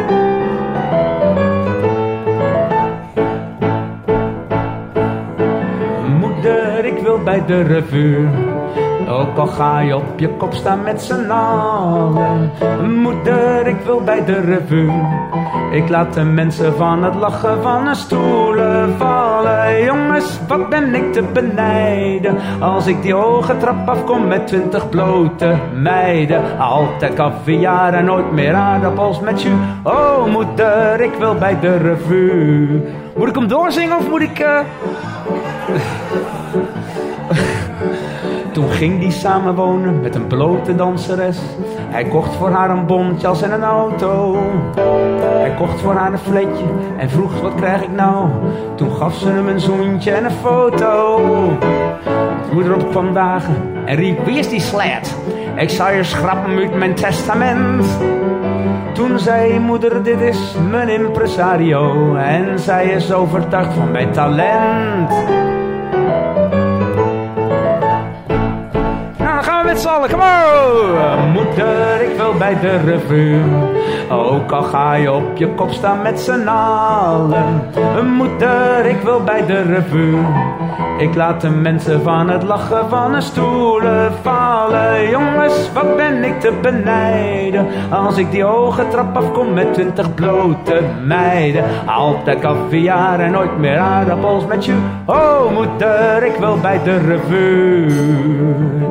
[7.25, 8.29] Bij de revue
[9.09, 12.51] Ook al ga je op je kop staan met z'n allen.
[13.01, 14.93] Moeder, ik wil bij de revue.
[15.73, 19.85] Ik laat de mensen van het lachen van de stoelen vallen.
[19.85, 22.37] Jongens, wat ben ik te benijden.
[22.61, 26.59] Als ik die hoge trap afkom met twintig blote meiden.
[26.59, 29.53] Altijd caviar en nooit meer aardappels met jus.
[29.83, 32.83] Oh moeder, ik wil bij de revue.
[33.17, 34.39] Moet ik hem doorzingen of moet ik...
[34.39, 34.59] eh,
[38.53, 41.39] Toen ging die samenwonen met een blote danseres.
[41.91, 44.37] Hij kocht voor haar een bontjas en een auto.
[45.21, 46.65] Hij kocht voor haar een fletje
[46.99, 48.29] en vroeg wat krijg ik nou?
[48.75, 51.21] Toen gaf ze hem een zoentje en een foto.
[52.53, 55.17] Moeder op kwam dagen en riep, wie is die slet?
[55.57, 57.99] Ik zal je schrappen uit mijn testament.
[58.93, 62.15] Toen zei moeder, dit is mijn impresario.
[62.15, 65.13] En zij is overtuigd van mijn talent.
[69.83, 71.31] Z'n allen!
[71.33, 73.41] Moeder, ik wil bij de revue.
[74.11, 77.63] Ook al ga je op je kop staan met z'n allen.
[78.17, 80.19] Moeder, ik wil bij de revue.
[80.99, 85.09] Ik laat de mensen van het lachen van de stoelen vallen.
[85.09, 87.67] Jongens, wat ben ik te benijden.
[87.91, 91.65] Als ik die hoge trap afkom met twintig blote meiden.
[91.87, 94.77] Altijd caviar en nooit meer aardappels met jus.
[95.07, 97.87] Oh moeder, ik wil bij de revue.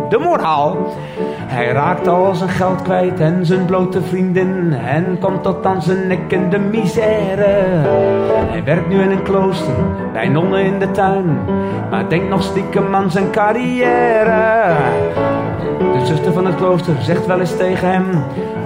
[0.09, 0.77] De moraal.
[1.47, 4.73] Hij raakt al zijn geld kwijt en zijn blote vriendin.
[4.73, 7.65] En komt tot aan zijn nek in de misère.
[8.49, 9.73] Hij werkt nu in een klooster,
[10.13, 11.39] bij nonnen in de tuin.
[11.89, 14.75] Maar denkt nog stiekem aan zijn carrière.
[15.93, 18.05] De zuster van het klooster zegt wel eens tegen hem: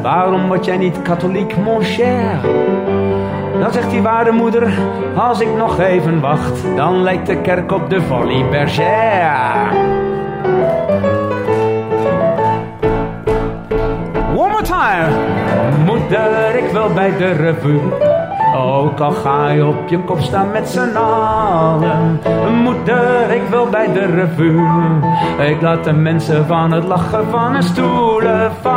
[0.02, 2.40] Waarom word jij niet katholiek, mon cher?
[3.60, 4.74] Dan zegt die waarde moeder,
[5.16, 10.05] als ik nog even wacht, dan lijkt de kerk op de Folie Bergère.
[15.86, 17.82] Moeder, ik wil bij de revue.
[18.56, 22.20] Ook al ga je op je kop staan met z'n allen.
[22.64, 24.68] Moeder, ik wil bij de revue.
[25.48, 28.75] Ik laat de mensen van het lachen van de stoelen vallen.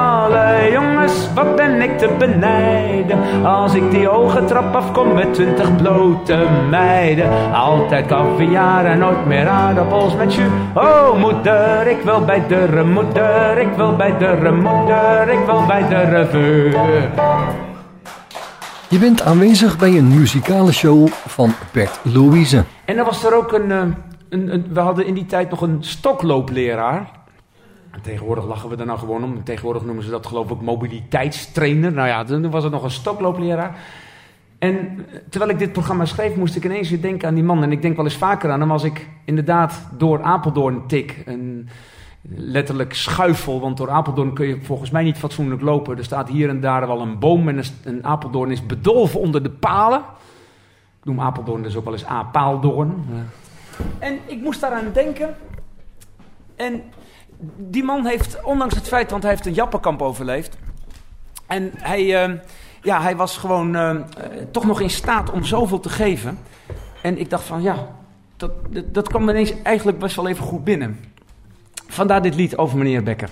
[0.73, 3.45] Jongens, wat ben ik te benijden.
[3.45, 7.53] Als ik die hoge trap afkom met twintig blote meiden.
[7.55, 10.47] Altijd caviar en nooit meer aardappels met jus.
[10.75, 13.59] Oh moeder, ik wil bij de moeder.
[13.59, 15.29] Ik wil bij de moeder.
[15.29, 16.73] Ik wil bij de revue.
[18.89, 22.65] Je bent aanwezig bij een muzikale show van Bert Louise.
[22.85, 23.79] En dan was er ook een, eh,
[24.31, 27.17] een, een- We hadden in die tijd nog een stokloopleraar.
[27.99, 29.45] En Tegenwoordig lachen we er nou gewoon om.
[29.45, 31.93] Tegenwoordig noemen ze dat geloof ik mobiliteitstrainer.
[31.93, 33.77] Nou ja, toen was er nog een stokloopleraar.
[34.59, 37.63] En eh, terwijl ik dit programma schreef, moest ik ineens weer denken aan die man.
[37.63, 41.23] En ik denk wel eens vaker aan hem als ik inderdaad door Apeldoorn tik.
[41.27, 41.69] Een
[42.29, 45.99] letterlijk schuifel, want door Apeldoorn kun je volgens mij niet fatsoenlijk lopen.
[45.99, 49.51] Er staat hier en daar wel een boom en een, Apeldoorn is bedolven onder de
[49.51, 49.99] palen.
[50.99, 53.05] Ik noem Apeldoorn dus ook wel eens A-paaldoorn.
[53.99, 55.37] En ik moest daaraan denken.
[56.57, 56.83] En
[57.57, 60.57] die man heeft, ondanks het feit, want hij heeft een jappenkamp overleefd.
[61.47, 62.35] En hij, eh,
[62.83, 64.01] ja, hij was gewoon eh, eh,
[64.51, 66.39] toch nog in staat om zoveel te geven.
[67.03, 67.89] En ik dacht van ja,
[68.37, 70.99] dat, dat, dat kwam ineens eigenlijk best wel even goed binnen.
[71.87, 73.31] Vandaar dit lied over meneer Becker.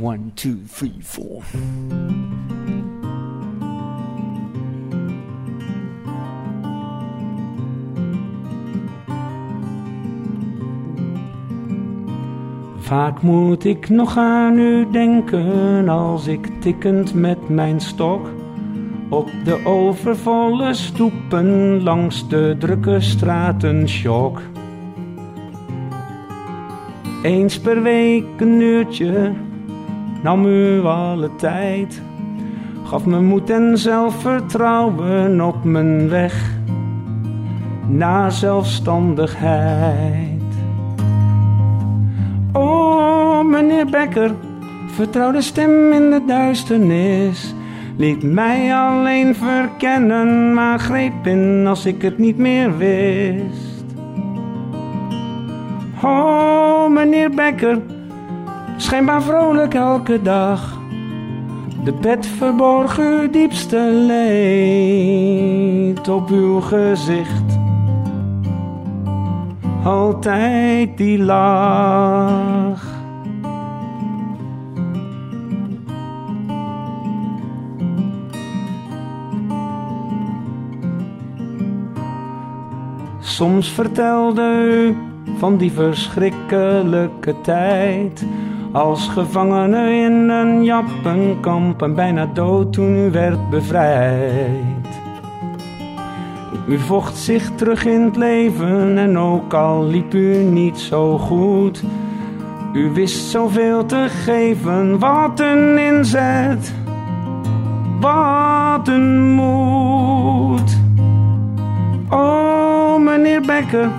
[0.00, 1.42] One, two, three, four.
[12.84, 18.28] Vaak moet ik nog aan u denken als ik tikkend met mijn stok
[19.08, 24.40] op de overvolle stoepen langs de drukke straten sjok.
[27.22, 29.32] Eens per week een uurtje
[30.22, 32.02] nam u alle tijd,
[32.84, 36.58] gaf me moed en zelfvertrouwen op mijn weg
[37.86, 40.33] naar zelfstandigheid.
[43.50, 44.34] Meneer Becker,
[44.86, 47.54] vertrouwde stem in de duisternis.
[47.96, 53.84] Liet mij alleen verkennen, maar greep in als ik het niet meer wist.
[56.02, 57.78] Oh, meneer Becker,
[58.76, 60.78] schijnbaar vrolijk elke dag.
[61.84, 67.58] De pet verborg uw diepste leed op uw gezicht.
[69.84, 72.93] Altijd die lach.
[83.34, 84.96] Soms vertelde u
[85.38, 88.26] van die verschrikkelijke tijd.
[88.72, 94.86] Als gevangene in een jappenkamp en bijna dood toen u werd bevrijd.
[96.68, 101.82] U vocht zich terug in het leven en ook al liep u niet zo goed.
[102.72, 106.74] U wist zoveel te geven, wat een inzet,
[108.00, 110.23] wat een moed.
[113.46, 113.90] Becker,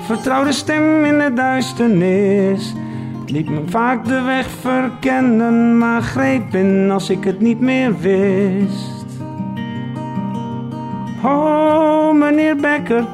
[0.00, 2.74] vertrouwde stem in de duisternis.
[3.26, 9.06] Liet me vaak de weg verkennen, maar greep in als ik het niet meer wist.
[11.24, 13.04] Oh, meneer Becker,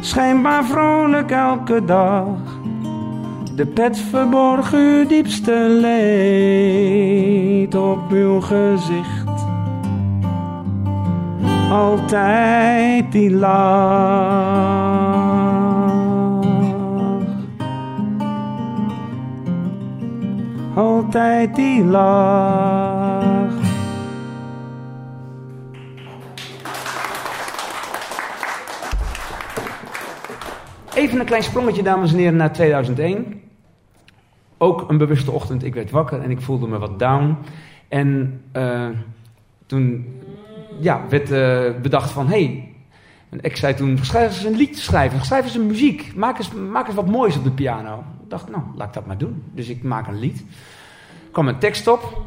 [0.00, 2.54] schijnbaar vrolijk elke dag.
[3.54, 9.25] De pet verborg uw diepste leed op uw gezicht.
[11.76, 14.74] Altijd die lach.
[20.74, 23.52] Altijd die lach.
[30.94, 33.40] Even een klein sprongetje, dames en heren, naar 2001.
[34.58, 37.36] Ook een bewuste ochtend, ik werd wakker en ik voelde me wat down.
[37.88, 38.88] En eh,
[39.66, 40.15] toen
[40.80, 42.68] ja, werd eh, bedacht van, hé, hey,
[43.40, 46.86] ik zei toen, schrijf eens een liedje schrijven, schrijf eens een muziek, maak eens, maak
[46.86, 48.04] eens wat moois op de piano.
[48.22, 49.42] Ik dacht, nou, laat ik dat maar doen.
[49.54, 50.38] Dus ik maak een lied.
[50.38, 52.22] Er kwam een tekst op.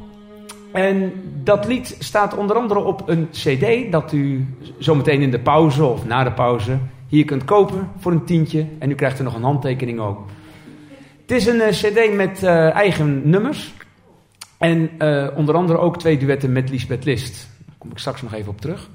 [0.71, 4.47] En dat lied staat onder andere op een cd dat u
[4.77, 6.77] zometeen in de pauze of na de pauze
[7.07, 8.65] hier kunt kopen voor een tientje.
[8.79, 10.25] En u krijgt er nog een handtekening ook.
[11.21, 13.73] Het is een eh, cd met eh, eigen nummers.
[14.57, 14.89] En
[15.35, 17.49] onder andere ook twee duetten met Lisbeth List.
[17.79, 18.89] Kom ik straks nog even op terug.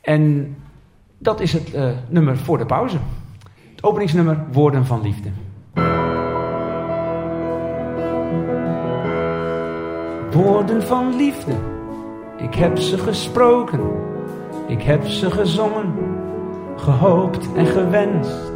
[0.00, 0.56] En
[1.18, 1.76] dat is het
[2.08, 2.98] nummer voor de pauze.
[3.70, 5.30] Het openingsnummer Woorden van Liefde.
[10.30, 11.52] Woorden van liefde,
[12.36, 13.80] ik heb ze gesproken,
[14.66, 15.94] ik heb ze gezongen,
[16.76, 18.52] gehoopt en gewenst.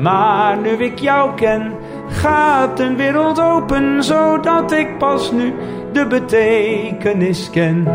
[0.00, 1.72] Maar nu ik jou ken,
[2.08, 5.54] gaat een wereld open, zodat ik pas nu
[5.92, 7.86] de betekenis ken.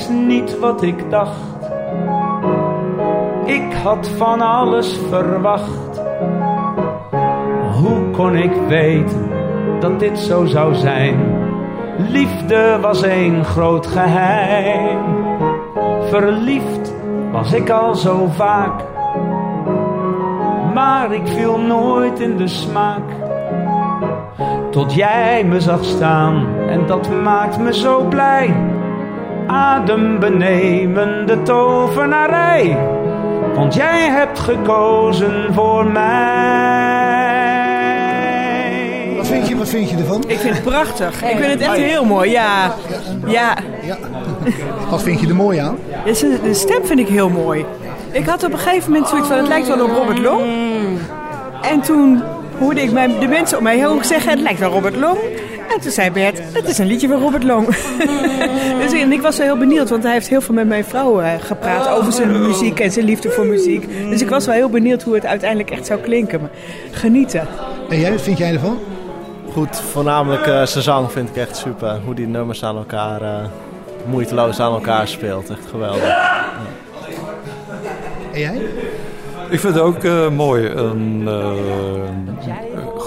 [0.00, 1.68] Is niet wat ik dacht.
[3.44, 6.00] Ik had van alles verwacht.
[7.72, 9.28] Hoe kon ik weten
[9.80, 11.18] dat dit zo zou zijn?
[11.96, 14.98] Liefde was een groot geheim.
[16.08, 16.94] Verliefd
[17.32, 18.82] was ik al zo vaak.
[20.74, 23.10] Maar ik viel nooit in de smaak.
[24.70, 28.69] Tot jij me zag staan en dat maakt me zo blij.
[29.50, 32.76] Adembenemende tovenarij.
[33.54, 36.08] Want jij hebt gekozen voor mij.
[39.16, 40.24] Wat vind je, wat vind je ervan?
[40.26, 41.22] Ik vind het prachtig.
[41.22, 42.30] Ik vind het echt heel mooi.
[42.30, 42.74] Ja.
[43.26, 43.54] Ja.
[43.82, 43.96] Ja.
[44.90, 45.76] Wat vind je er mooi aan?
[46.42, 47.64] De stem vind ik heel mooi.
[48.10, 50.42] Ik had op een gegeven moment zoiets van, het lijkt wel op Robert Long.
[51.62, 52.22] En toen
[52.58, 55.18] hoorde ik mijn, de mensen om mij heen ook zeggen, het lijkt wel Robert Long.
[55.74, 57.66] En toen zei Bert, het is een liedje van Robert Long.
[58.80, 61.20] dus en ik was wel heel benieuwd, want hij heeft heel veel met mijn vrouw
[61.20, 63.88] eh, gepraat over zijn muziek en zijn liefde voor muziek.
[64.10, 66.40] Dus ik was wel heel benieuwd hoe het uiteindelijk echt zou klinken.
[66.40, 66.50] Maar
[66.90, 67.46] genieten.
[67.88, 68.78] En jij, wat vind jij ervan?
[69.52, 72.00] Goed, voornamelijk eh, zijn zang vind ik echt super.
[72.04, 73.44] Hoe die nummers aan elkaar, eh,
[74.06, 75.50] moeiteloos aan elkaar speelt.
[75.50, 76.16] Echt geweldig.
[78.32, 78.60] En jij?
[79.48, 80.66] Ik vind het ook eh, mooi.
[80.66, 81.28] Een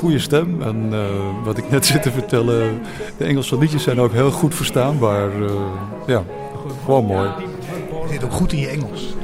[0.03, 0.61] goede stem.
[0.61, 0.99] En eh,
[1.43, 2.81] wat ik net zit te vertellen,
[3.17, 5.29] de Engelse liedjes zijn ook heel goed verstaanbaar.
[5.41, 5.51] eh,
[6.07, 6.23] ja,
[6.83, 7.29] gewoon mooi.
[8.07, 9.15] Je zit ook goed in je Engels.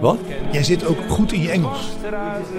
[0.00, 0.16] Wat?
[0.52, 1.92] Jij zit ook goed in je Engels.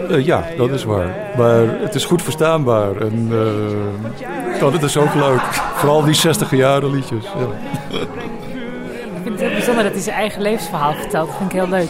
[0.09, 1.15] Eh, ja, dat is waar.
[1.37, 2.95] Maar het is goed verstaanbaar.
[2.97, 5.41] En eh dat is ook leuk.
[5.75, 7.23] Vooral die 60 jaren liedjes.
[7.23, 7.47] Ja.
[7.91, 11.27] Ik vind het heel bijzonder dat hij zijn eigen levensverhaal vertelt.
[11.27, 11.89] Dat vind ik heel leuk.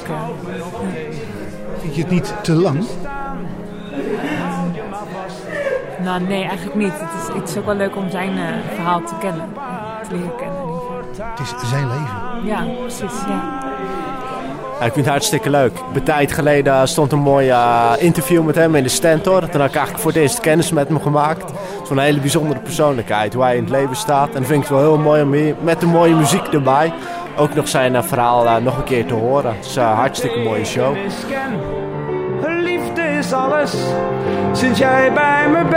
[1.82, 2.86] Vind je het niet te lang?
[6.06, 6.94] Nou, nee, eigenlijk niet.
[6.94, 8.44] Het is, het is ook wel leuk om zijn eh,
[8.74, 9.54] verhaal te kennen.
[10.08, 10.56] Te leren kennen.
[11.18, 12.46] Het is zijn leven.
[12.46, 13.22] Ja, precies.
[13.28, 13.64] Ja.
[14.80, 15.72] Ja, ik vind het hartstikke leuk.
[15.94, 19.40] Een tijd geleden stond een mooi eh, interview met hem in de Stentor.
[19.50, 21.52] Toen heb ik eigenlijk voor het eerst kennis met hem gemaakt.
[21.88, 24.28] Zo'n hele bijzondere persoonlijkheid, hoe hij in het leven staat.
[24.28, 26.94] En dan vind ik het wel heel mooi om hier met de mooie muziek erbij
[27.38, 29.56] ook nog zijn eh, verhaal nog een keer te horen.
[29.56, 30.96] Het is een hartstikke mooie show
[33.26, 33.72] is alles
[34.54, 35.74] sinds jij bij me bent.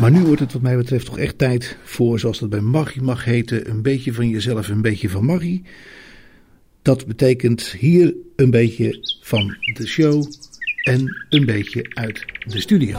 [0.00, 3.02] Maar nu wordt het wat mij betreft toch echt tijd voor, zoals dat bij Maggie
[3.02, 5.62] mag heten, een beetje van jezelf, een beetje van Maggie.
[6.82, 10.24] Dat betekent hier een beetje van de show
[10.82, 12.98] en een beetje uit de studio.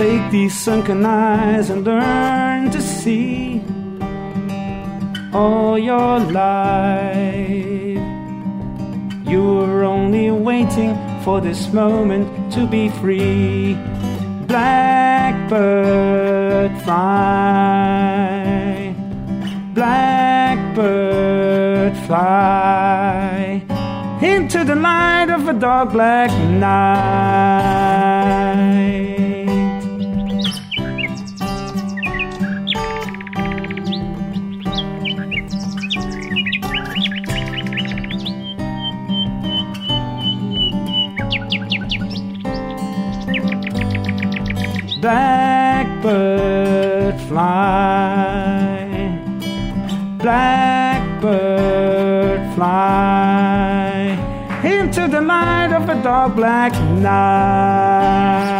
[0.00, 3.62] Take these sunken eyes and learn to see
[5.30, 8.00] all your life.
[9.28, 13.76] You were only waiting for this moment to be free.
[14.46, 15.60] Blackbird
[16.80, 17.74] fly,
[19.74, 20.74] blackbird
[22.06, 23.62] fly
[24.22, 28.39] into the light of a dark black night.
[45.00, 46.10] Blackbird
[47.22, 48.86] fly,
[50.18, 51.34] blackbird
[52.54, 54.18] fly
[54.62, 58.59] into the light of a dark black night.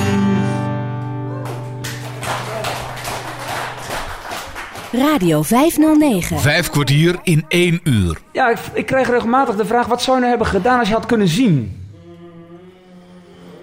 [4.91, 6.39] Radio 509.
[6.39, 8.17] Vijf kwartier in één uur.
[8.31, 10.93] Ja, ik, ik kreeg regelmatig de vraag: wat zou je nou hebben gedaan als je
[10.93, 11.77] had kunnen zien?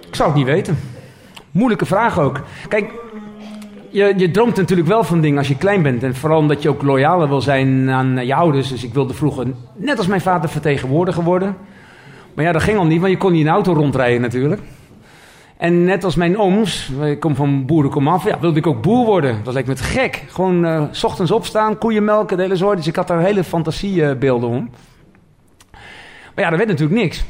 [0.07, 0.79] Ik zou het niet weten.
[1.51, 2.41] Moeilijke vraag ook.
[2.69, 2.91] Kijk,
[3.91, 6.03] je, je droomt natuurlijk wel van dingen als je klein bent.
[6.03, 8.69] En vooral omdat je ook loyaler wil zijn aan je ouders.
[8.69, 11.57] Dus ik wilde vroeger, net als mijn vader, vertegenwoordiger worden.
[12.35, 14.61] Maar ja, dat ging al niet, want je kon niet in een auto rondrijden natuurlijk.
[15.59, 19.45] En net als mijn ooms, ik kom van boerenkomaf, ja, wilde ik ook boer worden.
[19.45, 20.25] Dat leek me te gek.
[20.29, 22.77] Gewoon eh, s ochtends opstaan, koeien melken, de hele soort.
[22.77, 24.71] Dus ik had daar hele fantasiebeelden om.
[26.35, 27.25] Maar ja, dat werd natuurlijk niks.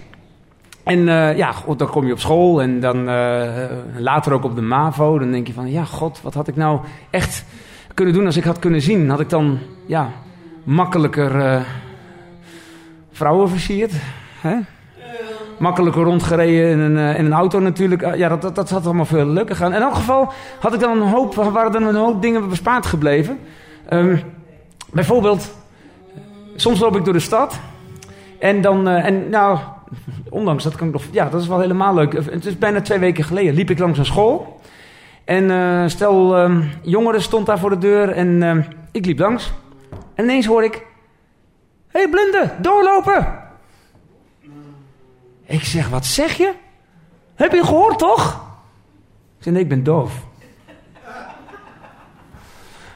[0.83, 3.64] En eh, ja, goed, dan kom je op school en dan eh,
[3.97, 5.18] later ook op de MAVO.
[5.18, 7.45] Dan denk je van, ja, god, wat had ik nou echt
[7.95, 9.11] kunnen doen als ik had kunnen zien?
[9.11, 10.11] Had ik dan, ja,
[10.64, 11.64] makkelijker
[13.12, 13.93] vrouwen versierd?
[14.41, 14.57] Hè?
[15.59, 18.03] Makkelijker rondgereden in een, eh, in een auto natuurlijk.
[18.03, 19.75] Eh, Ja, dat, dat, dat had allemaal veel leuker gaan.
[19.75, 23.39] In elk geval had ik dan een hoop, waren er een hoop dingen bespaard gebleven.
[23.89, 24.17] Ehm,
[24.93, 25.55] bijvoorbeeld,
[26.57, 27.61] soms loop ik door de stad.
[28.39, 29.59] En dan, eh, en nou,
[30.31, 32.13] ondanks dat kan ik nog, ja, dat is wel helemaal leuk.
[32.13, 34.61] Het is bijna twee weken geleden, liep ik langs een school.
[35.25, 39.53] En eh, stel, ehm, jongeren stond daar voor de deur en ehm, ik liep langs.
[40.15, 40.87] En ineens hoor ik,
[41.89, 43.47] hé hey, blinde, doorlopen!
[45.49, 46.53] Ik zeg, wat zeg je?
[47.34, 48.46] Heb je gehoord toch?
[49.38, 50.12] Ik zeg, nee, ik ben doof.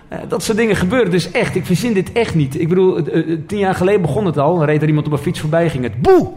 [0.09, 1.55] Eh, dat soort dingen gebeuren dus echt.
[1.55, 2.61] Ik verzin dit echt niet.
[2.61, 4.57] Ik bedoel, eh, eh, tien jaar geleden begon het al.
[4.57, 6.32] Dan reed er iemand op een fiets voorbij, ging het boe.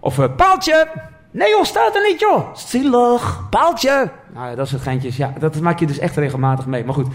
[0.00, 0.88] Of eh, paaltje.
[1.30, 2.54] Nee joh, staat er niet joh.
[2.54, 4.10] Zielig, paaltje.
[4.34, 5.16] Nou ja, dat soort geintjes.
[5.16, 6.84] Ja, dat maak je dus echt regelmatig mee.
[6.84, 7.06] Maar goed,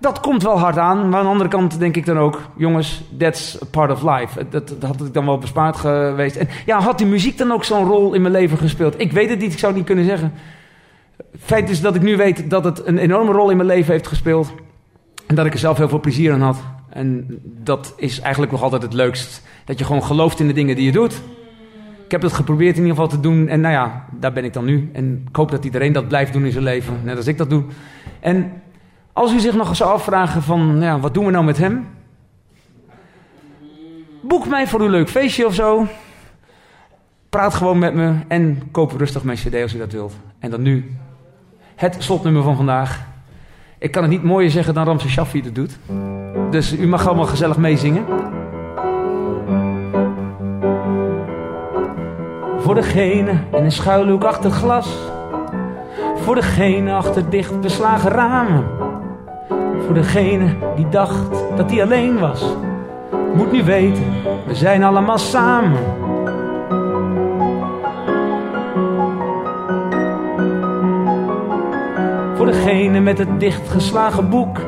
[0.00, 1.08] dat komt wel hard aan.
[1.08, 2.40] Maar aan de andere kant denk ik dan ook...
[2.56, 4.48] Jongens, that's part of life.
[4.48, 6.36] Dat, dat had ik dan wel bespaard geweest.
[6.36, 9.00] En ja, had die muziek dan ook zo'n rol in mijn leven gespeeld?
[9.00, 10.32] Ik weet het niet, ik zou het niet kunnen zeggen.
[11.38, 14.06] Feit is dat ik nu weet dat het een enorme rol in mijn leven heeft
[14.06, 14.52] gespeeld.
[15.26, 16.58] En dat ik er zelf heel veel plezier aan had.
[16.88, 19.42] En dat is eigenlijk nog altijd het leukst.
[19.64, 21.22] Dat je gewoon gelooft in de dingen die je doet.
[22.04, 23.48] Ik heb het geprobeerd in ieder geval te doen.
[23.48, 24.90] En nou ja, daar ben ik dan nu.
[24.92, 27.00] En ik hoop dat iedereen dat blijft doen in zijn leven.
[27.04, 27.64] Net als ik dat doe.
[28.20, 28.52] En
[29.18, 30.80] als u zich nog zou afvragen van...
[30.80, 31.88] Ja, wat doen we nou met hem?
[34.22, 35.86] Boek mij voor een leuk feestje of zo.
[37.28, 38.14] Praat gewoon met me.
[38.28, 40.14] En koop rustig mijn cd als u dat wilt.
[40.38, 40.96] En dan nu
[41.74, 43.06] Het slotnummer van vandaag.
[43.78, 45.78] Ik kan het niet mooier zeggen dan Ramse Shaffi het doet.
[46.50, 48.04] Dus u mag allemaal gezellig meezingen.
[52.58, 54.96] Voor degene in een schuilhoek achter glas.
[56.16, 58.77] Voor degene achter dicht beslagen ramen.
[59.88, 62.56] Voor degene die dacht dat hij alleen was.
[63.34, 64.04] Moet nu weten,
[64.46, 65.78] we zijn allemaal samen.
[72.36, 74.60] Voor degene met het dichtgeslagen boek.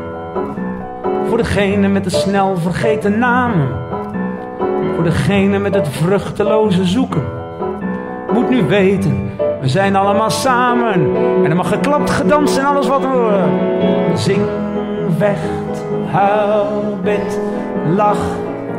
[1.28, 3.68] Voor degene met de snel vergeten namen.
[4.94, 7.24] Voor degene met het vruchteloze zoeken.
[8.32, 10.92] Moet nu weten, we zijn allemaal samen.
[11.44, 13.42] En er mag geklapt, gedanst en alles wat we
[14.14, 14.42] Zing,
[15.18, 17.40] vecht, huil, bid,
[17.96, 18.24] lach,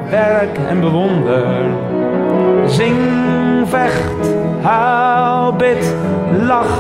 [0.10, 1.46] werk en bewonder.
[2.66, 3.02] Zing,
[3.68, 5.96] vecht, huil, bid,
[6.48, 6.78] lach,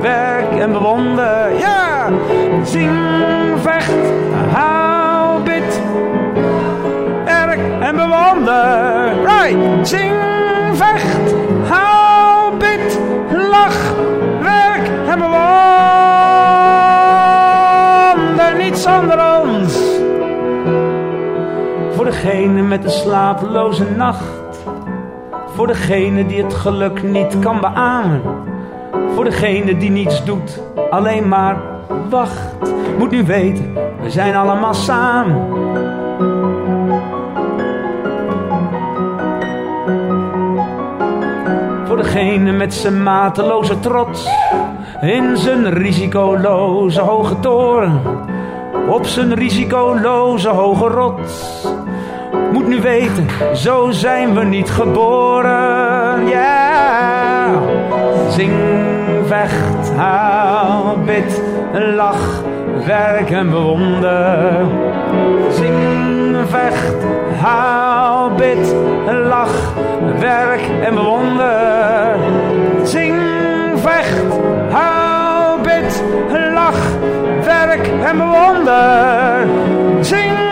[0.00, 1.58] werk en bewonder.
[1.58, 2.08] Ja!
[2.62, 2.96] Zing,
[3.62, 4.12] vecht,
[4.52, 5.80] huil, bid,
[7.24, 9.12] werk en bewonder.
[9.24, 9.88] Right!
[9.88, 10.14] Zing,
[10.72, 11.25] vecht,
[22.26, 24.64] degene met de slapeloze nacht.
[25.54, 28.22] Voor degene die het geluk niet kan beamen.
[29.14, 31.56] Voor degene die niets doet, alleen maar
[32.10, 32.56] wacht.
[32.98, 35.46] Moet nu weten, we zijn allemaal samen.
[41.86, 44.28] Voor degene met zijn mateloze trots.
[45.00, 48.00] In zijn risicoloze hoge toren.
[48.88, 51.64] Op zijn risicoloze hoge rots.
[52.52, 56.28] Moet nu weten, zo zijn we niet geboren.
[56.28, 57.48] Ja,
[58.28, 58.52] zing,
[59.26, 61.42] vecht, haal, bid,
[61.72, 62.42] lach,
[62.86, 64.66] werk en bewonder.
[65.50, 66.96] Zing, vecht,
[67.40, 68.74] haal, bid,
[69.28, 69.72] lach,
[70.18, 72.16] werk en bewonder.
[72.82, 73.16] Zing,
[73.74, 74.38] vecht,
[74.70, 76.02] haal, bid,
[76.54, 76.80] lach,
[77.44, 79.46] werk en bewonder.
[80.00, 80.45] Zing,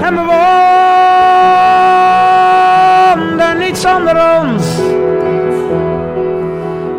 [0.00, 0.38] en bewonder.
[3.58, 4.78] Niets zonder ons.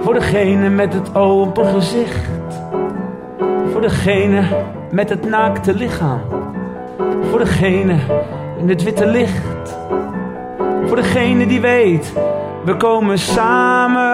[0.03, 2.27] Voor degene met het open gezicht.
[3.71, 4.43] Voor degene
[4.91, 6.21] met het naakte lichaam.
[7.29, 7.95] Voor degene
[8.59, 9.77] in het witte licht.
[10.85, 12.13] Voor degene die weet,
[12.65, 14.07] we komen samen.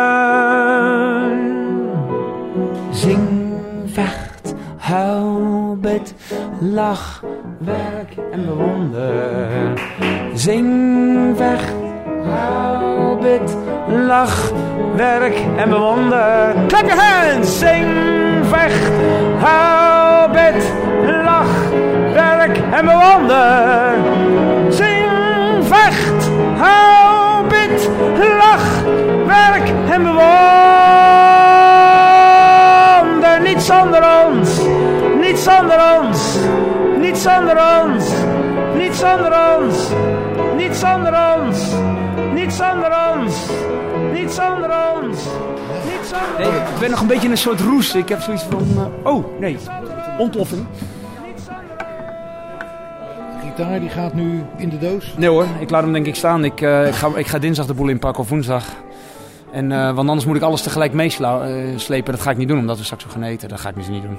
[2.89, 3.53] Zing,
[3.85, 6.13] vecht, huil, bid,
[6.59, 7.23] lach,
[7.57, 8.04] werk
[8.35, 9.73] en bewonder.
[10.33, 11.73] Zing, vecht,
[12.23, 13.57] huil, bid,
[14.07, 14.51] lach,
[14.95, 16.53] werk en bewonder.
[16.67, 17.59] Clap your hands!
[17.59, 17.85] Zing,
[18.51, 18.91] vecht,
[19.39, 20.73] huil, bid,
[21.23, 21.55] lach,
[22.13, 23.93] werk en bewonder.
[24.69, 25.09] Zing,
[25.71, 27.89] vecht, huil, bid,
[28.41, 28.83] lach,
[29.25, 30.35] werk en bewonder.
[33.41, 34.61] Niets zonder ons,
[35.21, 36.39] niets zonder ons,
[36.99, 38.14] niets zonder ons,
[38.95, 39.89] niets zonder ons,
[40.57, 41.71] niets zonder ons,
[42.33, 43.35] niets zonder ons,
[44.13, 44.69] niets zonder
[45.01, 45.17] ons.
[45.85, 47.95] Niets zonder Nee, ik ben nog een beetje in een soort roes.
[47.95, 48.91] Ik heb zoiets van...
[49.03, 49.57] eh, oh, nee.
[50.17, 50.65] Ontploffing.
[53.41, 55.13] De gitaar die gaat nu in de doos.
[55.17, 56.43] Nee hoor, ik laat hem denk ik staan.
[56.43, 58.63] Ik, eh, ik, ga, ik ga dinsdag de boel inpakken of woensdag.
[59.51, 62.11] En, eh, want anders moet ik alles tegelijk meeslepen.
[62.13, 63.49] dat ga ik niet doen, omdat we straks zo gaan eten.
[63.49, 64.17] Dat ga ik dus niet doen.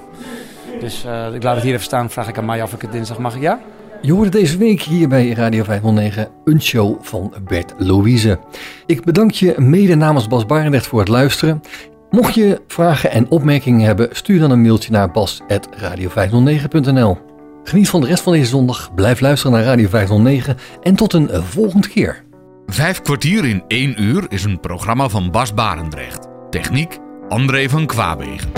[0.80, 2.10] Dus eh, ik laat het hier even staan.
[2.10, 3.38] Vraag ik aan mij of ik het dinsdag mag.
[3.40, 3.60] Ja?
[4.02, 8.38] Je hoorde deze week hier bij Radio 509 een show van Bert Louise.
[8.86, 11.62] Ik bedank je mede namens Bas Barendrecht voor het luisteren.
[12.10, 17.18] Mocht je vragen en opmerkingen hebben, stuur dan een mailtje naar bas.radio509.nl.
[17.64, 21.28] Geniet van de rest van deze zondag, blijf luisteren naar Radio 509 en tot een
[21.44, 22.24] volgende keer.
[22.66, 26.28] Vijf kwartier in één uur is een programma van Bas Barendrecht.
[26.50, 28.50] Techniek André van Kwaabegen.